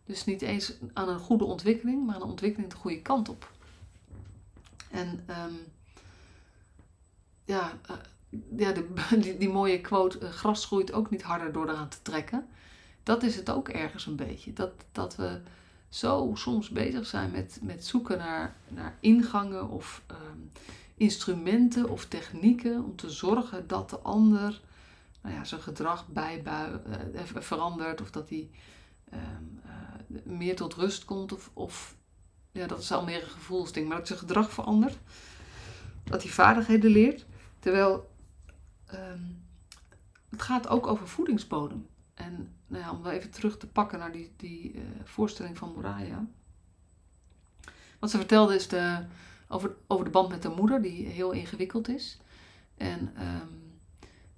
Dus 0.05 0.25
niet 0.25 0.41
eens 0.41 0.73
aan 0.93 1.09
een 1.09 1.19
goede 1.19 1.43
ontwikkeling, 1.43 2.05
maar 2.05 2.15
aan 2.15 2.21
een 2.21 2.27
ontwikkeling 2.27 2.71
de 2.71 2.77
goede 2.77 3.01
kant 3.01 3.29
op. 3.29 3.51
En 4.91 5.07
um, 5.29 5.57
ja, 7.45 7.71
uh, 7.89 7.97
ja 8.55 8.71
die, 9.19 9.37
die, 9.37 9.49
mooie 9.49 9.81
quote, 9.81 10.19
uh, 10.19 10.29
gras 10.29 10.65
groeit 10.65 10.93
ook 10.93 11.09
niet 11.09 11.21
harder 11.21 11.51
door 11.51 11.69
eraan 11.69 11.89
te 11.89 12.01
trekken. 12.01 12.47
Dat 13.03 13.23
is 13.23 13.35
het 13.35 13.49
ook 13.49 13.69
ergens 13.69 14.05
een 14.05 14.15
beetje. 14.15 14.53
Dat, 14.53 14.71
dat 14.91 15.15
we 15.15 15.41
zo 15.89 16.31
soms 16.33 16.69
bezig 16.69 17.05
zijn 17.05 17.31
met, 17.31 17.59
met 17.61 17.85
zoeken 17.85 18.17
naar, 18.17 18.55
naar 18.67 18.97
ingangen 18.99 19.69
of 19.69 20.01
um, 20.11 20.51
instrumenten 20.95 21.89
of 21.89 22.05
technieken 22.05 22.83
om 22.83 22.95
te 22.95 23.09
zorgen 23.09 23.67
dat 23.67 23.89
de 23.89 23.99
ander 23.99 24.61
nou 25.21 25.35
ja, 25.35 25.43
zijn 25.43 25.61
gedrag 25.61 26.07
bijbui, 26.07 26.79
uh, 27.13 27.21
verandert 27.23 28.01
of 28.01 28.11
dat 28.11 28.29
hij 28.29 28.49
um, 29.13 29.61
meer 30.23 30.55
tot 30.55 30.73
rust 30.73 31.05
komt 31.05 31.33
of, 31.33 31.51
of 31.53 31.95
ja, 32.51 32.67
dat 32.67 32.79
is 32.79 32.91
al 32.91 33.03
meer 33.03 33.23
een 33.23 33.29
gevoelsding, 33.29 33.87
maar 33.87 33.97
dat 33.97 34.07
zijn 34.07 34.19
gedrag 34.19 34.51
verandert. 34.51 34.97
Dat 36.03 36.23
hij 36.23 36.31
vaardigheden 36.31 36.91
leert. 36.91 37.25
Terwijl 37.59 38.09
um, 38.93 39.45
het 40.29 40.41
gaat 40.41 40.67
ook 40.67 40.87
over 40.87 41.07
voedingsbodem. 41.07 41.87
En 42.13 42.55
nou 42.67 42.83
ja, 42.83 42.91
om 42.91 43.03
wel 43.03 43.11
even 43.11 43.31
terug 43.31 43.57
te 43.57 43.67
pakken 43.67 43.99
naar 43.99 44.11
die, 44.11 44.31
die 44.35 44.73
uh, 44.73 44.81
voorstelling 45.03 45.57
van 45.57 45.71
Moraya. 45.73 46.25
Wat 47.99 48.09
ze 48.09 48.17
vertelde 48.17 48.55
is 48.55 48.67
de, 48.67 49.05
over, 49.47 49.75
over 49.87 50.05
de 50.05 50.11
band 50.11 50.29
met 50.29 50.41
de 50.41 50.49
moeder, 50.49 50.81
die 50.81 51.07
heel 51.07 51.31
ingewikkeld 51.31 51.87
is. 51.89 52.19
En 52.77 52.99
um, 52.99 53.79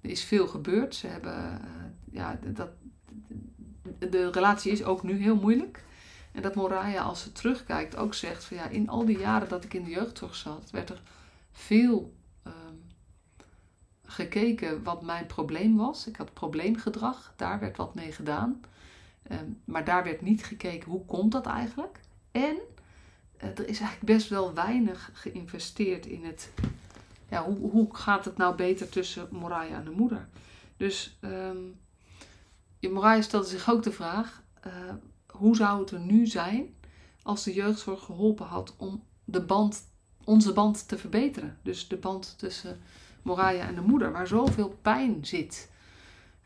er 0.00 0.10
is 0.10 0.24
veel 0.24 0.46
gebeurd. 0.46 0.94
Ze 0.94 1.06
hebben, 1.06 1.60
uh, 1.64 2.14
ja, 2.14 2.38
dat, 2.46 2.70
de 3.98 4.30
relatie 4.30 4.72
is 4.72 4.84
ook 4.84 5.02
nu 5.02 5.22
heel 5.22 5.36
moeilijk. 5.36 5.84
En 6.32 6.42
dat 6.42 6.54
Moraya, 6.54 7.02
als 7.02 7.22
ze 7.22 7.32
terugkijkt, 7.32 7.96
ook 7.96 8.14
zegt 8.14 8.44
van 8.44 8.56
ja, 8.56 8.66
in 8.66 8.88
al 8.88 9.04
die 9.04 9.18
jaren 9.18 9.48
dat 9.48 9.64
ik 9.64 9.74
in 9.74 9.84
de 9.84 9.90
jeugdzorg 9.90 10.34
zat, 10.34 10.70
werd 10.70 10.90
er 10.90 11.02
veel 11.52 12.14
gekeken 14.10 14.82
wat 14.82 15.02
mijn 15.02 15.26
probleem 15.26 15.76
was. 15.76 16.06
Ik 16.06 16.16
had 16.16 16.32
probleemgedrag, 16.32 17.32
daar 17.36 17.60
werd 17.60 17.76
wat 17.76 17.94
mee 17.94 18.12
gedaan. 18.12 18.60
Um, 19.30 19.60
maar 19.64 19.84
daar 19.84 20.04
werd 20.04 20.20
niet 20.20 20.44
gekeken 20.44 20.90
hoe 20.90 21.04
komt 21.04 21.32
dat 21.32 21.46
eigenlijk. 21.46 22.00
En 22.30 22.56
uh, 23.36 23.48
er 23.48 23.68
is 23.68 23.80
eigenlijk 23.80 24.12
best 24.12 24.28
wel 24.28 24.54
weinig 24.54 25.10
geïnvesteerd 25.12 26.06
in 26.06 26.24
het, 26.24 26.50
ja, 27.28 27.44
hoe, 27.44 27.70
hoe 27.70 27.94
gaat 27.94 28.24
het 28.24 28.36
nou 28.36 28.56
beter 28.56 28.88
tussen 28.88 29.28
Moraya 29.30 29.76
en 29.76 29.84
de 29.84 29.90
moeder. 29.90 30.28
Dus 30.76 31.18
um, 31.20 31.78
Moraya 32.80 33.22
stelde 33.22 33.46
zich 33.46 33.70
ook 33.70 33.82
de 33.82 33.92
vraag: 33.92 34.42
uh, 34.66 34.72
hoe 35.26 35.56
zou 35.56 35.80
het 35.80 35.90
er 35.90 36.00
nu 36.00 36.26
zijn 36.26 36.74
als 37.22 37.44
de 37.44 37.52
jeugdzorg 37.52 38.04
geholpen 38.04 38.46
had 38.46 38.74
om 38.76 39.02
de 39.24 39.40
band, 39.40 39.82
onze 40.24 40.52
band 40.52 40.88
te 40.88 40.98
verbeteren? 40.98 41.58
Dus 41.62 41.88
de 41.88 41.96
band 41.96 42.34
tussen 42.38 42.80
Moraya 43.22 43.66
en 43.66 43.74
de 43.74 43.80
moeder, 43.80 44.12
waar 44.12 44.26
zoveel 44.26 44.78
pijn 44.82 45.26
zit. 45.26 45.70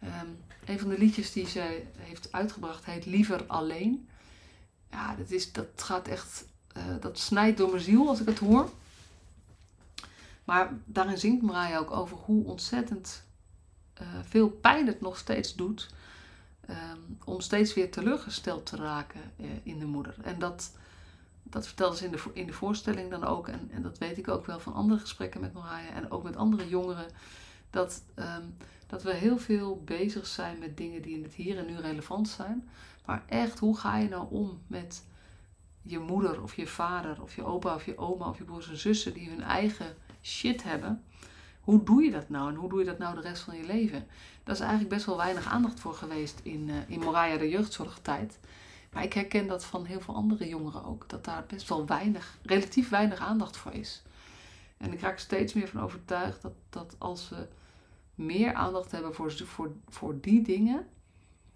Um, 0.04 0.38
een 0.64 0.78
van 0.78 0.88
de 0.88 0.98
liedjes 0.98 1.32
die 1.32 1.46
zij 1.46 1.88
heeft 1.96 2.32
uitgebracht 2.32 2.84
heet 2.84 3.06
Liever 3.06 3.44
Alleen. 3.46 4.08
Ja, 4.90 5.14
dat, 5.14 5.30
is, 5.30 5.52
dat 5.52 5.66
gaat 5.76 6.08
echt, 6.08 6.44
uh, 6.76 6.82
dat 7.00 7.18
snijdt 7.18 7.58
door 7.58 7.70
mijn 7.70 7.82
ziel 7.82 8.08
als 8.08 8.20
ik 8.20 8.26
het 8.26 8.38
hoor. 8.38 8.70
Maar 10.44 10.72
daarin 10.84 11.18
zingt 11.18 11.42
Moraya 11.42 11.78
ook 11.78 11.90
over 11.90 12.16
hoe 12.16 12.44
ontzettend 12.44 13.24
uh, 14.02 14.08
veel 14.22 14.48
pijn 14.48 14.86
het 14.86 15.00
nog 15.00 15.18
steeds 15.18 15.54
doet 15.54 15.92
Um, 16.70 17.18
om 17.24 17.40
steeds 17.40 17.74
weer 17.74 17.90
teleurgesteld 17.90 18.66
te 18.66 18.76
raken 18.76 19.20
uh, 19.40 19.46
in 19.62 19.78
de 19.78 19.84
moeder. 19.84 20.14
En 20.22 20.38
dat, 20.38 20.72
dat 21.54 21.66
vertelde 21.66 21.96
ze 21.96 22.04
in 22.04 22.10
de, 22.10 22.22
in 22.32 22.46
de 22.46 22.52
voorstelling 22.52 23.10
dan 23.10 23.24
ook. 23.24 23.48
En, 23.48 23.70
en 23.72 23.82
dat 23.82 23.98
weet 23.98 24.18
ik 24.18 24.28
ook 24.28 24.46
wel 24.46 24.60
van 24.60 24.72
andere 24.72 25.00
gesprekken 25.00 25.40
met 25.40 25.52
Maraya 25.52 25.90
en 25.90 26.10
ook 26.10 26.22
met 26.22 26.36
andere 26.36 26.68
jongeren. 26.68 27.06
Dat, 27.70 28.02
um, 28.16 28.56
dat 28.86 29.02
we 29.02 29.14
heel 29.14 29.38
veel 29.38 29.82
bezig 29.84 30.26
zijn 30.26 30.58
met 30.58 30.76
dingen 30.76 31.02
die 31.02 31.16
in 31.16 31.22
het 31.22 31.34
hier 31.34 31.58
en 31.58 31.66
nu 31.66 31.76
relevant 31.76 32.28
zijn. 32.28 32.68
Maar 33.04 33.22
echt, 33.28 33.58
hoe 33.58 33.76
ga 33.76 33.96
je 33.96 34.08
nou 34.08 34.26
om 34.30 34.62
met 34.66 35.04
je 35.82 35.98
moeder 35.98 36.42
of 36.42 36.54
je 36.54 36.66
vader 36.66 37.22
of 37.22 37.36
je 37.36 37.44
opa 37.44 37.74
of 37.74 37.84
je 37.84 37.98
oma 37.98 38.28
of 38.28 38.38
je 38.38 38.44
broers 38.44 38.68
en 38.68 38.78
zussen 38.78 39.14
die 39.14 39.28
hun 39.28 39.42
eigen 39.42 39.96
shit 40.22 40.62
hebben? 40.62 41.04
Hoe 41.60 41.84
doe 41.84 42.02
je 42.02 42.10
dat 42.10 42.28
nou 42.28 42.48
en 42.48 42.54
hoe 42.54 42.68
doe 42.68 42.78
je 42.78 42.84
dat 42.84 42.98
nou 42.98 43.14
de 43.14 43.20
rest 43.20 43.42
van 43.42 43.56
je 43.56 43.66
leven? 43.66 44.06
Daar 44.42 44.54
is 44.54 44.60
eigenlijk 44.60 44.90
best 44.90 45.06
wel 45.06 45.16
weinig 45.16 45.46
aandacht 45.46 45.80
voor 45.80 45.94
geweest 45.94 46.40
in, 46.42 46.68
uh, 46.68 46.74
in 46.86 47.00
Moraya 47.00 47.36
de 47.36 47.48
jeugdzorgtijd. 47.48 48.38
Maar 48.94 49.04
ik 49.04 49.12
herken 49.12 49.46
dat 49.46 49.64
van 49.64 49.84
heel 49.84 50.00
veel 50.00 50.14
andere 50.14 50.48
jongeren 50.48 50.84
ook. 50.84 51.08
Dat 51.08 51.24
daar 51.24 51.44
best 51.46 51.68
wel 51.68 51.86
weinig, 51.86 52.38
relatief 52.42 52.88
weinig 52.88 53.18
aandacht 53.18 53.56
voor 53.56 53.72
is. 53.72 54.02
En 54.76 54.92
ik 54.92 55.00
raak 55.00 55.18
steeds 55.18 55.52
meer 55.52 55.68
van 55.68 55.80
overtuigd 55.80 56.42
dat, 56.42 56.52
dat 56.70 56.96
als 56.98 57.28
we 57.28 57.46
meer 58.14 58.54
aandacht 58.54 58.90
hebben 58.90 59.14
voor, 59.14 59.32
voor, 59.32 59.72
voor 59.88 60.20
die 60.20 60.42
dingen. 60.42 60.86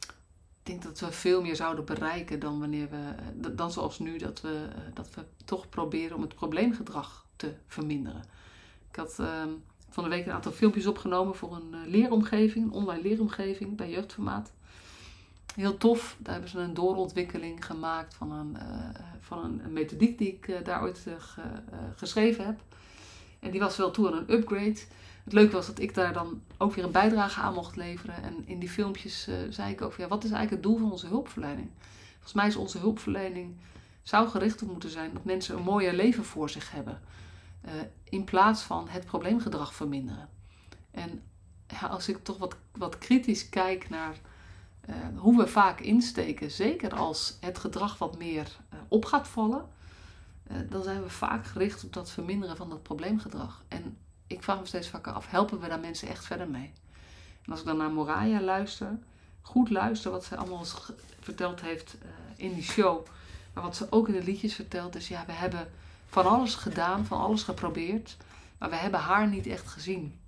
Ik 0.01 0.75
denk 0.75 0.83
dat 0.83 1.01
we 1.01 1.13
veel 1.13 1.43
meer 1.43 1.57
zouden 1.57 1.85
bereiken 1.85 2.41
dan 2.41 2.59
wanneer 2.59 2.91
we, 2.91 3.15
eh, 3.43 3.51
dan 3.57 3.73
zoals 3.73 3.99
nu, 3.99 4.19
dat 4.19 4.41
we, 4.41 4.69
eh, 4.75 4.83
dat 4.95 5.15
we 5.15 5.25
toch 5.45 5.69
proberen 5.69 6.17
om 6.17 6.23
het 6.23 6.35
probleemgedrag 6.35 7.27
te 7.37 7.55
verminderen. 7.67 8.23
Ik 8.91 8.97
had 8.97 9.19
ehm, 9.19 9.51
van 9.89 10.05
de 10.05 10.11
week 10.11 10.27
een 10.27 10.33
aantal 10.33 10.53
filmpjes 10.53 10.87
opgenomen 10.87 11.35
voor 11.35 11.57
een 11.57 11.75
uh, 11.75 11.79
leeromgeving, 11.87 12.65
een 12.65 12.73
online 12.73 13.03
leeromgeving 13.03 13.77
bij 13.77 13.91
Jeugdformaat. 13.91 14.53
Heel 15.59 15.77
tof, 15.77 16.17
daar 16.19 16.33
hebben 16.33 16.51
ze 16.51 16.59
een 16.59 16.75
doorontwikkeling 16.75 17.65
gemaakt 17.65 18.15
van 18.15 18.33
een, 18.33 18.57
uh, 18.57 18.89
van 19.21 19.45
een, 19.45 19.73
methodiek 19.73 20.19
die 20.19 20.29
ik 20.29 20.49
uh, 20.49 20.65
daar 20.65 20.83
ooit 20.83 20.99
ge, 20.99 21.41
geschreven 21.97 22.47
heb. 22.47 22.61
En 23.39 23.51
die 23.51 23.61
was 23.61 23.77
wel 23.77 23.91
toe 23.91 24.07
aan 24.07 24.17
een 24.17 24.33
upgrade. 24.33 24.79
Het 25.25 25.33
leuke 25.33 25.53
was 25.53 25.67
dat 25.67 25.79
ik 25.79 25.95
daar 25.95 26.13
dan 26.13 26.43
ook 26.59 26.75
weer 26.75 26.85
een 26.85 26.93
bijdrage 26.93 27.41
aan 27.41 27.55
mocht 27.55 27.77
leveren. 27.77 28.23
En 28.23 28.43
in 28.47 28.59
die 28.59 28.69
filmpjes 28.69 29.29
zei 29.51 29.73
ik 29.73 29.83
ook, 29.83 29.95
ja, 29.95 30.09
wat 30.09 30.25
is 30.25 30.31
eigenlijk 30.31 30.63
het 30.63 30.73
doel 30.73 30.79
van 30.79 30.93
onze 30.93 31.07
hulpverlening? 31.07 31.69
Volgens 32.13 32.33
mij 32.33 32.47
is 32.47 32.57
onze 32.57 32.79
hulpverlening, 32.79 33.57
zou 34.03 34.29
gericht 34.29 34.63
moeten 34.63 34.91
zijn 34.91 35.13
dat 35.13 35.25
mensen 35.25 35.57
een 35.57 35.63
mooier 35.63 35.93
leven 35.93 36.25
voor 36.25 36.51
zich 36.51 36.71
hebben. 36.71 37.01
In 38.05 38.25
plaats 38.25 38.63
van 38.63 38.89
het 38.89 39.05
probleemgedrag 39.05 39.75
verminderen. 39.75 40.29
En 40.91 41.23
ja, 41.67 41.87
als 41.87 42.09
ik 42.09 42.25
toch 42.25 42.39
wat, 42.39 42.57
wat 42.73 42.99
kritisch 42.99 43.49
kijk 43.49 43.89
naar 43.89 44.17
uh, 44.89 44.95
hoe 45.17 45.37
we 45.37 45.47
vaak 45.47 45.81
insteken, 45.81 46.51
zeker 46.51 46.95
als 46.95 47.37
het 47.41 47.59
gedrag 47.59 47.99
wat 47.99 48.19
meer 48.19 48.57
uh, 48.75 48.81
op 48.89 49.05
gaat 49.05 49.29
vallen, 49.29 49.69
dan 50.69 50.83
zijn 50.83 51.03
we 51.03 51.11
vaak 51.11 51.47
gericht 51.47 51.85
op 51.85 51.93
dat 51.93 52.11
verminderen 52.11 52.57
van 52.57 52.69
dat 52.69 52.83
probleemgedrag. 52.83 53.63
En 53.69 53.97
ik 54.27 54.43
vraag 54.43 54.61
me 54.61 54.67
steeds 54.67 54.89
vaker 54.89 55.13
af, 55.13 55.31
helpen 55.31 55.61
we 55.61 55.69
daar 55.69 55.81
mensen 55.81 56.09
echt 56.09 56.25
verder 56.25 56.49
mee? 56.49 56.73
En 57.45 57.51
als 57.51 57.61
ik 57.61 57.67
dan 57.67 57.77
naar 57.77 57.91
Moraya 57.91 58.41
luister, 58.41 58.99
goed 59.41 59.71
luister 59.71 60.11
wat 60.11 60.25
zij 60.25 60.37
allemaal 60.37 60.65
verteld 61.21 61.61
heeft 61.61 61.97
in 62.37 62.55
die 62.55 62.63
show, 62.63 63.07
maar 63.53 63.63
wat 63.63 63.77
ze 63.77 63.87
ook 63.91 64.09
in 64.09 64.15
de 64.15 64.23
liedjes 64.23 64.55
vertelt, 64.55 64.97
is 64.97 65.09
ja, 65.09 65.25
we 65.27 65.33
hebben 65.33 65.71
van 66.07 66.27
alles 66.27 66.55
gedaan, 66.55 67.07
van 67.07 67.21
alles 67.21 67.43
geprobeerd. 67.43 68.17
Maar 68.59 68.71
we 68.71 68.77
hebben 68.77 69.01
haar 69.01 69.29
niet 69.29 69.47
echt 69.47 69.69
gezien. 69.69 70.21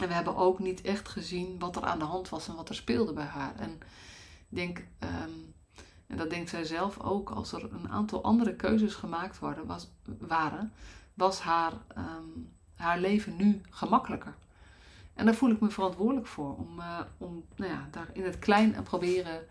En 0.00 0.08
we 0.08 0.14
hebben 0.14 0.36
ook 0.36 0.58
niet 0.58 0.80
echt 0.80 1.08
gezien 1.08 1.58
wat 1.58 1.76
er 1.76 1.84
aan 1.84 1.98
de 1.98 2.04
hand 2.04 2.28
was 2.28 2.48
en 2.48 2.54
wat 2.54 2.68
er 2.68 2.74
speelde 2.74 3.12
bij 3.12 3.24
haar. 3.24 3.56
En 3.56 3.70
ik 3.70 4.46
denk, 4.48 4.78
um, 4.78 5.54
en 6.06 6.16
dat 6.16 6.30
denkt 6.30 6.50
zij 6.50 6.64
zelf 6.64 7.00
ook, 7.00 7.30
als 7.30 7.52
er 7.52 7.72
een 7.72 7.88
aantal 7.88 8.22
andere 8.22 8.56
keuzes 8.56 8.94
gemaakt 8.94 9.38
worden, 9.38 9.66
was, 9.66 9.90
waren, 10.18 10.72
was 11.14 11.40
haar, 11.40 11.72
um, 11.98 12.52
haar 12.76 12.98
leven 12.98 13.36
nu 13.36 13.60
gemakkelijker. 13.70 14.34
En 15.14 15.24
daar 15.24 15.34
voel 15.34 15.50
ik 15.50 15.60
me 15.60 15.70
verantwoordelijk 15.70 16.26
voor, 16.26 16.56
om, 16.56 16.78
uh, 16.78 17.00
om 17.18 17.44
nou 17.56 17.72
ja, 17.72 17.88
daar 17.90 18.08
in 18.12 18.24
het 18.24 18.38
klein 18.38 18.82
proberen 18.82 19.46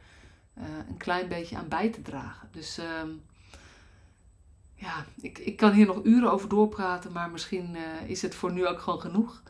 uh, 0.57 0.63
een 0.89 0.97
klein 0.97 1.27
beetje 1.27 1.57
aan 1.57 1.67
bij 1.67 1.89
te 1.89 2.01
dragen. 2.01 2.49
Dus 2.51 2.77
um, 2.77 3.21
ja, 4.73 5.05
ik, 5.21 5.37
ik 5.37 5.57
kan 5.57 5.71
hier 5.71 5.85
nog 5.85 6.03
uren 6.03 6.31
over 6.31 6.49
doorpraten, 6.49 7.11
maar 7.11 7.29
misschien 7.29 7.75
is 8.05 8.21
het 8.21 8.35
voor 8.35 8.51
nu 8.51 8.67
ook 8.67 8.79
gewoon 8.79 9.01
genoeg. 9.01 9.41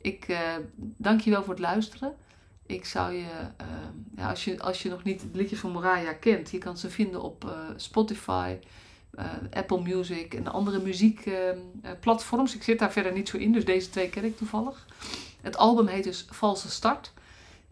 Ik 0.00 0.38
dank 0.78 1.20
je 1.20 1.30
wel 1.30 1.42
voor 1.42 1.52
het 1.52 1.62
luisteren. 1.62 2.14
Ik 2.66 2.84
zou 2.84 3.12
je, 3.12 3.26
ja, 4.16 4.30
als 4.30 4.44
je, 4.44 4.60
als 4.60 4.82
je 4.82 4.88
nog 4.88 5.02
niet 5.02 5.22
het 5.22 5.34
liedje 5.34 5.56
van 5.56 5.70
Moraya 5.70 6.12
kent, 6.12 6.50
je 6.50 6.58
kan 6.58 6.78
ze 6.78 6.90
vinden 6.90 7.22
op 7.22 7.56
Spotify, 7.76 8.58
Apple 9.50 9.82
Music 9.82 10.34
en 10.34 10.46
andere 10.52 10.82
muziekplatforms. 10.82 12.54
ik 12.54 12.62
zit 12.62 12.78
daar 12.78 12.92
verder 12.92 13.12
niet 13.12 13.28
zo 13.28 13.36
in, 13.36 13.52
dus 13.52 13.64
deze 13.64 13.90
twee 13.90 14.08
ken 14.08 14.24
ik 14.24 14.36
toevallig. 14.36 14.86
Het 15.40 15.56
album 15.56 15.86
heet 15.86 16.04
dus 16.04 16.26
Valse 16.30 16.70
Start. 16.70 17.12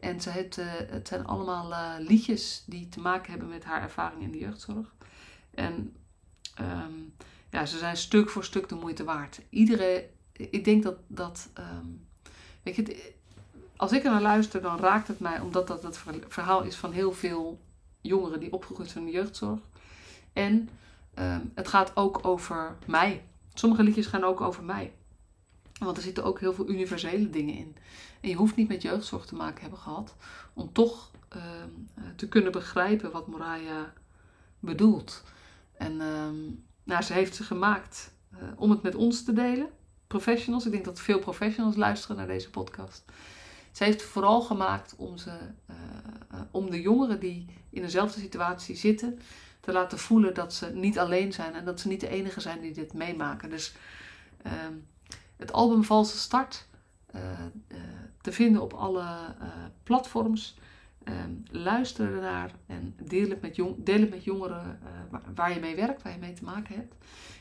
En 0.05 0.21
ze 0.21 0.31
heeft, 0.31 0.59
uh, 0.59 0.67
het 0.69 1.09
zijn 1.09 1.27
allemaal 1.27 1.71
uh, 1.71 1.95
liedjes 1.99 2.63
die 2.67 2.89
te 2.89 3.01
maken 3.01 3.31
hebben 3.31 3.49
met 3.49 3.65
haar 3.65 3.83
ervaring 3.83 4.23
in 4.23 4.31
de 4.31 4.39
jeugdzorg. 4.39 4.95
En 5.55 5.97
um, 6.61 7.15
ja, 7.51 7.67
ze 7.67 7.79
zijn 7.79 7.97
stuk 7.97 8.31
voor 8.31 8.45
stuk 8.45 8.69
de 8.69 8.75
moeite 8.75 9.05
waard. 9.05 9.41
Iedere, 9.49 10.09
ik 10.33 10.65
denk 10.65 10.83
dat, 10.83 10.97
dat 11.07 11.51
um, 11.59 12.07
weet 12.65 12.77
je, 12.77 13.13
als 13.77 13.93
ik 13.93 14.05
er 14.05 14.11
naar 14.11 14.23
luister, 14.23 14.63
dan 14.63 14.79
raakt 14.79 15.09
het 15.09 15.21
mij, 15.21 15.41
omdat 15.41 15.67
dat 15.67 15.83
het 15.83 16.01
verhaal 16.29 16.63
is 16.63 16.77
van 16.77 16.93
heel 16.93 17.13
veel 17.13 17.59
jongeren 18.01 18.41
die 18.41 18.53
opgegroeid 18.53 18.91
zijn 18.91 19.05
in 19.05 19.11
de 19.11 19.17
jeugdzorg. 19.17 19.61
En 20.33 20.69
um, 21.19 21.53
het 21.55 21.69
gaat 21.69 21.97
ook 21.97 22.27
over 22.27 22.77
mij. 22.87 23.25
Sommige 23.55 23.83
liedjes 23.83 24.07
gaan 24.07 24.25
ook 24.25 24.41
over 24.41 24.65
mij. 24.65 24.93
Want 25.79 25.97
er 25.97 26.03
zitten 26.03 26.25
ook 26.25 26.41
heel 26.41 26.55
veel 26.55 26.69
universele 26.69 27.31
dingen 27.31 27.55
in. 27.55 27.77
En 28.21 28.29
je 28.29 28.35
hoeft 28.35 28.57
niet 28.57 28.69
met 28.69 28.83
jeugdzorg 28.83 29.27
te 29.27 29.35
maken 29.35 29.61
hebben 29.61 29.79
gehad 29.79 30.15
om 30.53 30.73
toch 30.73 31.11
uh, 31.37 31.43
te 32.17 32.29
kunnen 32.29 32.53
begrijpen 32.53 33.11
wat 33.11 33.27
Moraya 33.27 33.93
bedoelt. 34.61 35.23
En 35.77 35.93
uh, 35.93 36.29
nou, 36.85 37.03
ze 37.03 37.13
heeft 37.13 37.35
ze 37.35 37.45
gemaakt 37.45 38.15
uh, 38.33 38.39
om 38.57 38.71
het 38.71 38.83
met 38.83 38.95
ons 38.95 39.25
te 39.25 39.33
delen. 39.33 39.69
Professionals, 40.21 40.67
ik 40.67 40.73
denk 40.73 40.85
dat 40.85 41.01
veel 41.01 41.19
professionals 41.19 41.77
luisteren 41.77 42.17
naar 42.17 42.27
deze 42.27 42.51
podcast. 42.51 43.05
Ze 43.73 43.85
heeft 43.85 44.03
vooral 44.03 44.43
gemaakt 44.43 44.95
om, 44.97 45.17
ze, 45.17 45.31
eh, 45.67 46.41
om 46.51 46.71
de 46.71 46.81
jongeren 46.81 47.21
die 47.21 47.47
in 47.71 47.83
dezelfde 47.83 48.21
situatie 48.21 48.77
zitten 48.77 49.19
te 49.61 49.73
laten 49.73 49.99
voelen 49.99 50.35
dat 50.35 50.55
ze 50.55 50.71
niet 50.75 50.99
alleen 50.99 51.33
zijn 51.33 51.55
en 51.55 51.65
dat 51.65 51.81
ze 51.81 51.89
niet 51.89 52.01
de 52.01 52.09
enige 52.09 52.41
zijn 52.41 52.61
die 52.61 52.73
dit 52.73 52.93
meemaken. 52.93 53.51
Dus 53.51 53.75
ehm, 54.43 54.73
het 55.37 55.53
album 55.53 55.85
Valse 55.85 56.19
Start 56.19 56.67
uh, 57.15 57.21
te 58.21 58.33
vinden 58.33 58.63
op 58.63 58.73
alle 58.73 59.07
platforms. 59.83 60.57
Ehm, 61.05 61.31
luister 61.51 62.15
ernaar 62.15 62.51
en 62.67 62.95
deel 63.03 63.29
het 63.29 63.41
met, 63.41 63.57
jong, 63.57 63.85
deel 63.85 64.01
het 64.01 64.11
met 64.11 64.25
jongeren 64.25 64.79
waar, 65.11 65.23
waar, 65.35 65.55
je 65.55 65.61
mee 65.61 65.77
werkt, 65.77 66.03
waar 66.03 66.13
je 66.13 66.19
mee 66.19 66.33
te 66.33 66.45
maken 66.45 66.75
hebt. 66.75 66.95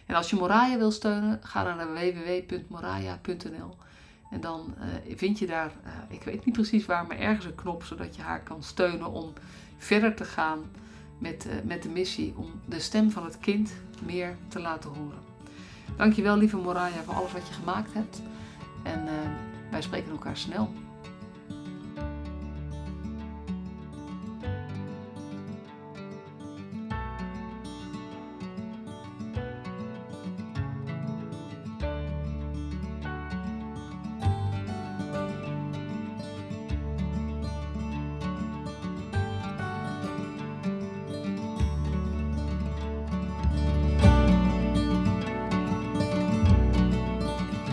En 0.06 0.16
als 0.16 0.30
je 0.30 0.36
Moraya 0.36 0.78
wil 0.78 0.92
steunen, 0.92 1.40
ga 1.44 1.64
dan 1.64 1.78
naar 1.78 1.94
www.moraya.nl. 1.94 3.76
En 4.32 4.42
dan 4.42 4.74
vind 5.16 5.40
je 5.40 5.46
daar, 5.46 5.72
ik 6.10 6.24
weet 6.24 6.46
niet 6.46 6.54
precies 6.54 6.86
waar, 6.86 7.08
maar 7.08 7.18
ergens 7.18 7.46
een 7.46 7.56
knop 7.56 7.84
zodat 7.84 8.16
je 8.16 8.22
haar 8.22 8.44
kan 8.44 8.64
steunen 8.64 9.12
om 9.12 9.34
verder 9.78 10.16
te 10.16 10.24
gaan 10.24 10.60
met, 11.18 11.48
met 11.64 11.84
de 11.84 11.90
missie 11.90 12.34
om 12.38 12.52
de 12.66 12.80
stem 12.80 13.12
van 13.12 13.24
het 13.24 13.40
kind 13.40 13.74
meer 14.06 14.36
te 14.48 14.60
laten 14.60 14.90
horen. 14.90 15.20
Dankjewel 15.98 16.38
lieve 16.38 16.58
Moraya 16.58 17.04
voor 17.06 17.14
alles 17.14 17.32
wat 17.32 17.48
je 17.48 17.54
gemaakt 17.54 17.94
hebt. 17.94 18.22
En 18.84 19.08
wij 19.72 19.82
spreken 19.82 20.12
elkaar 20.12 20.38
snel. 20.38 20.74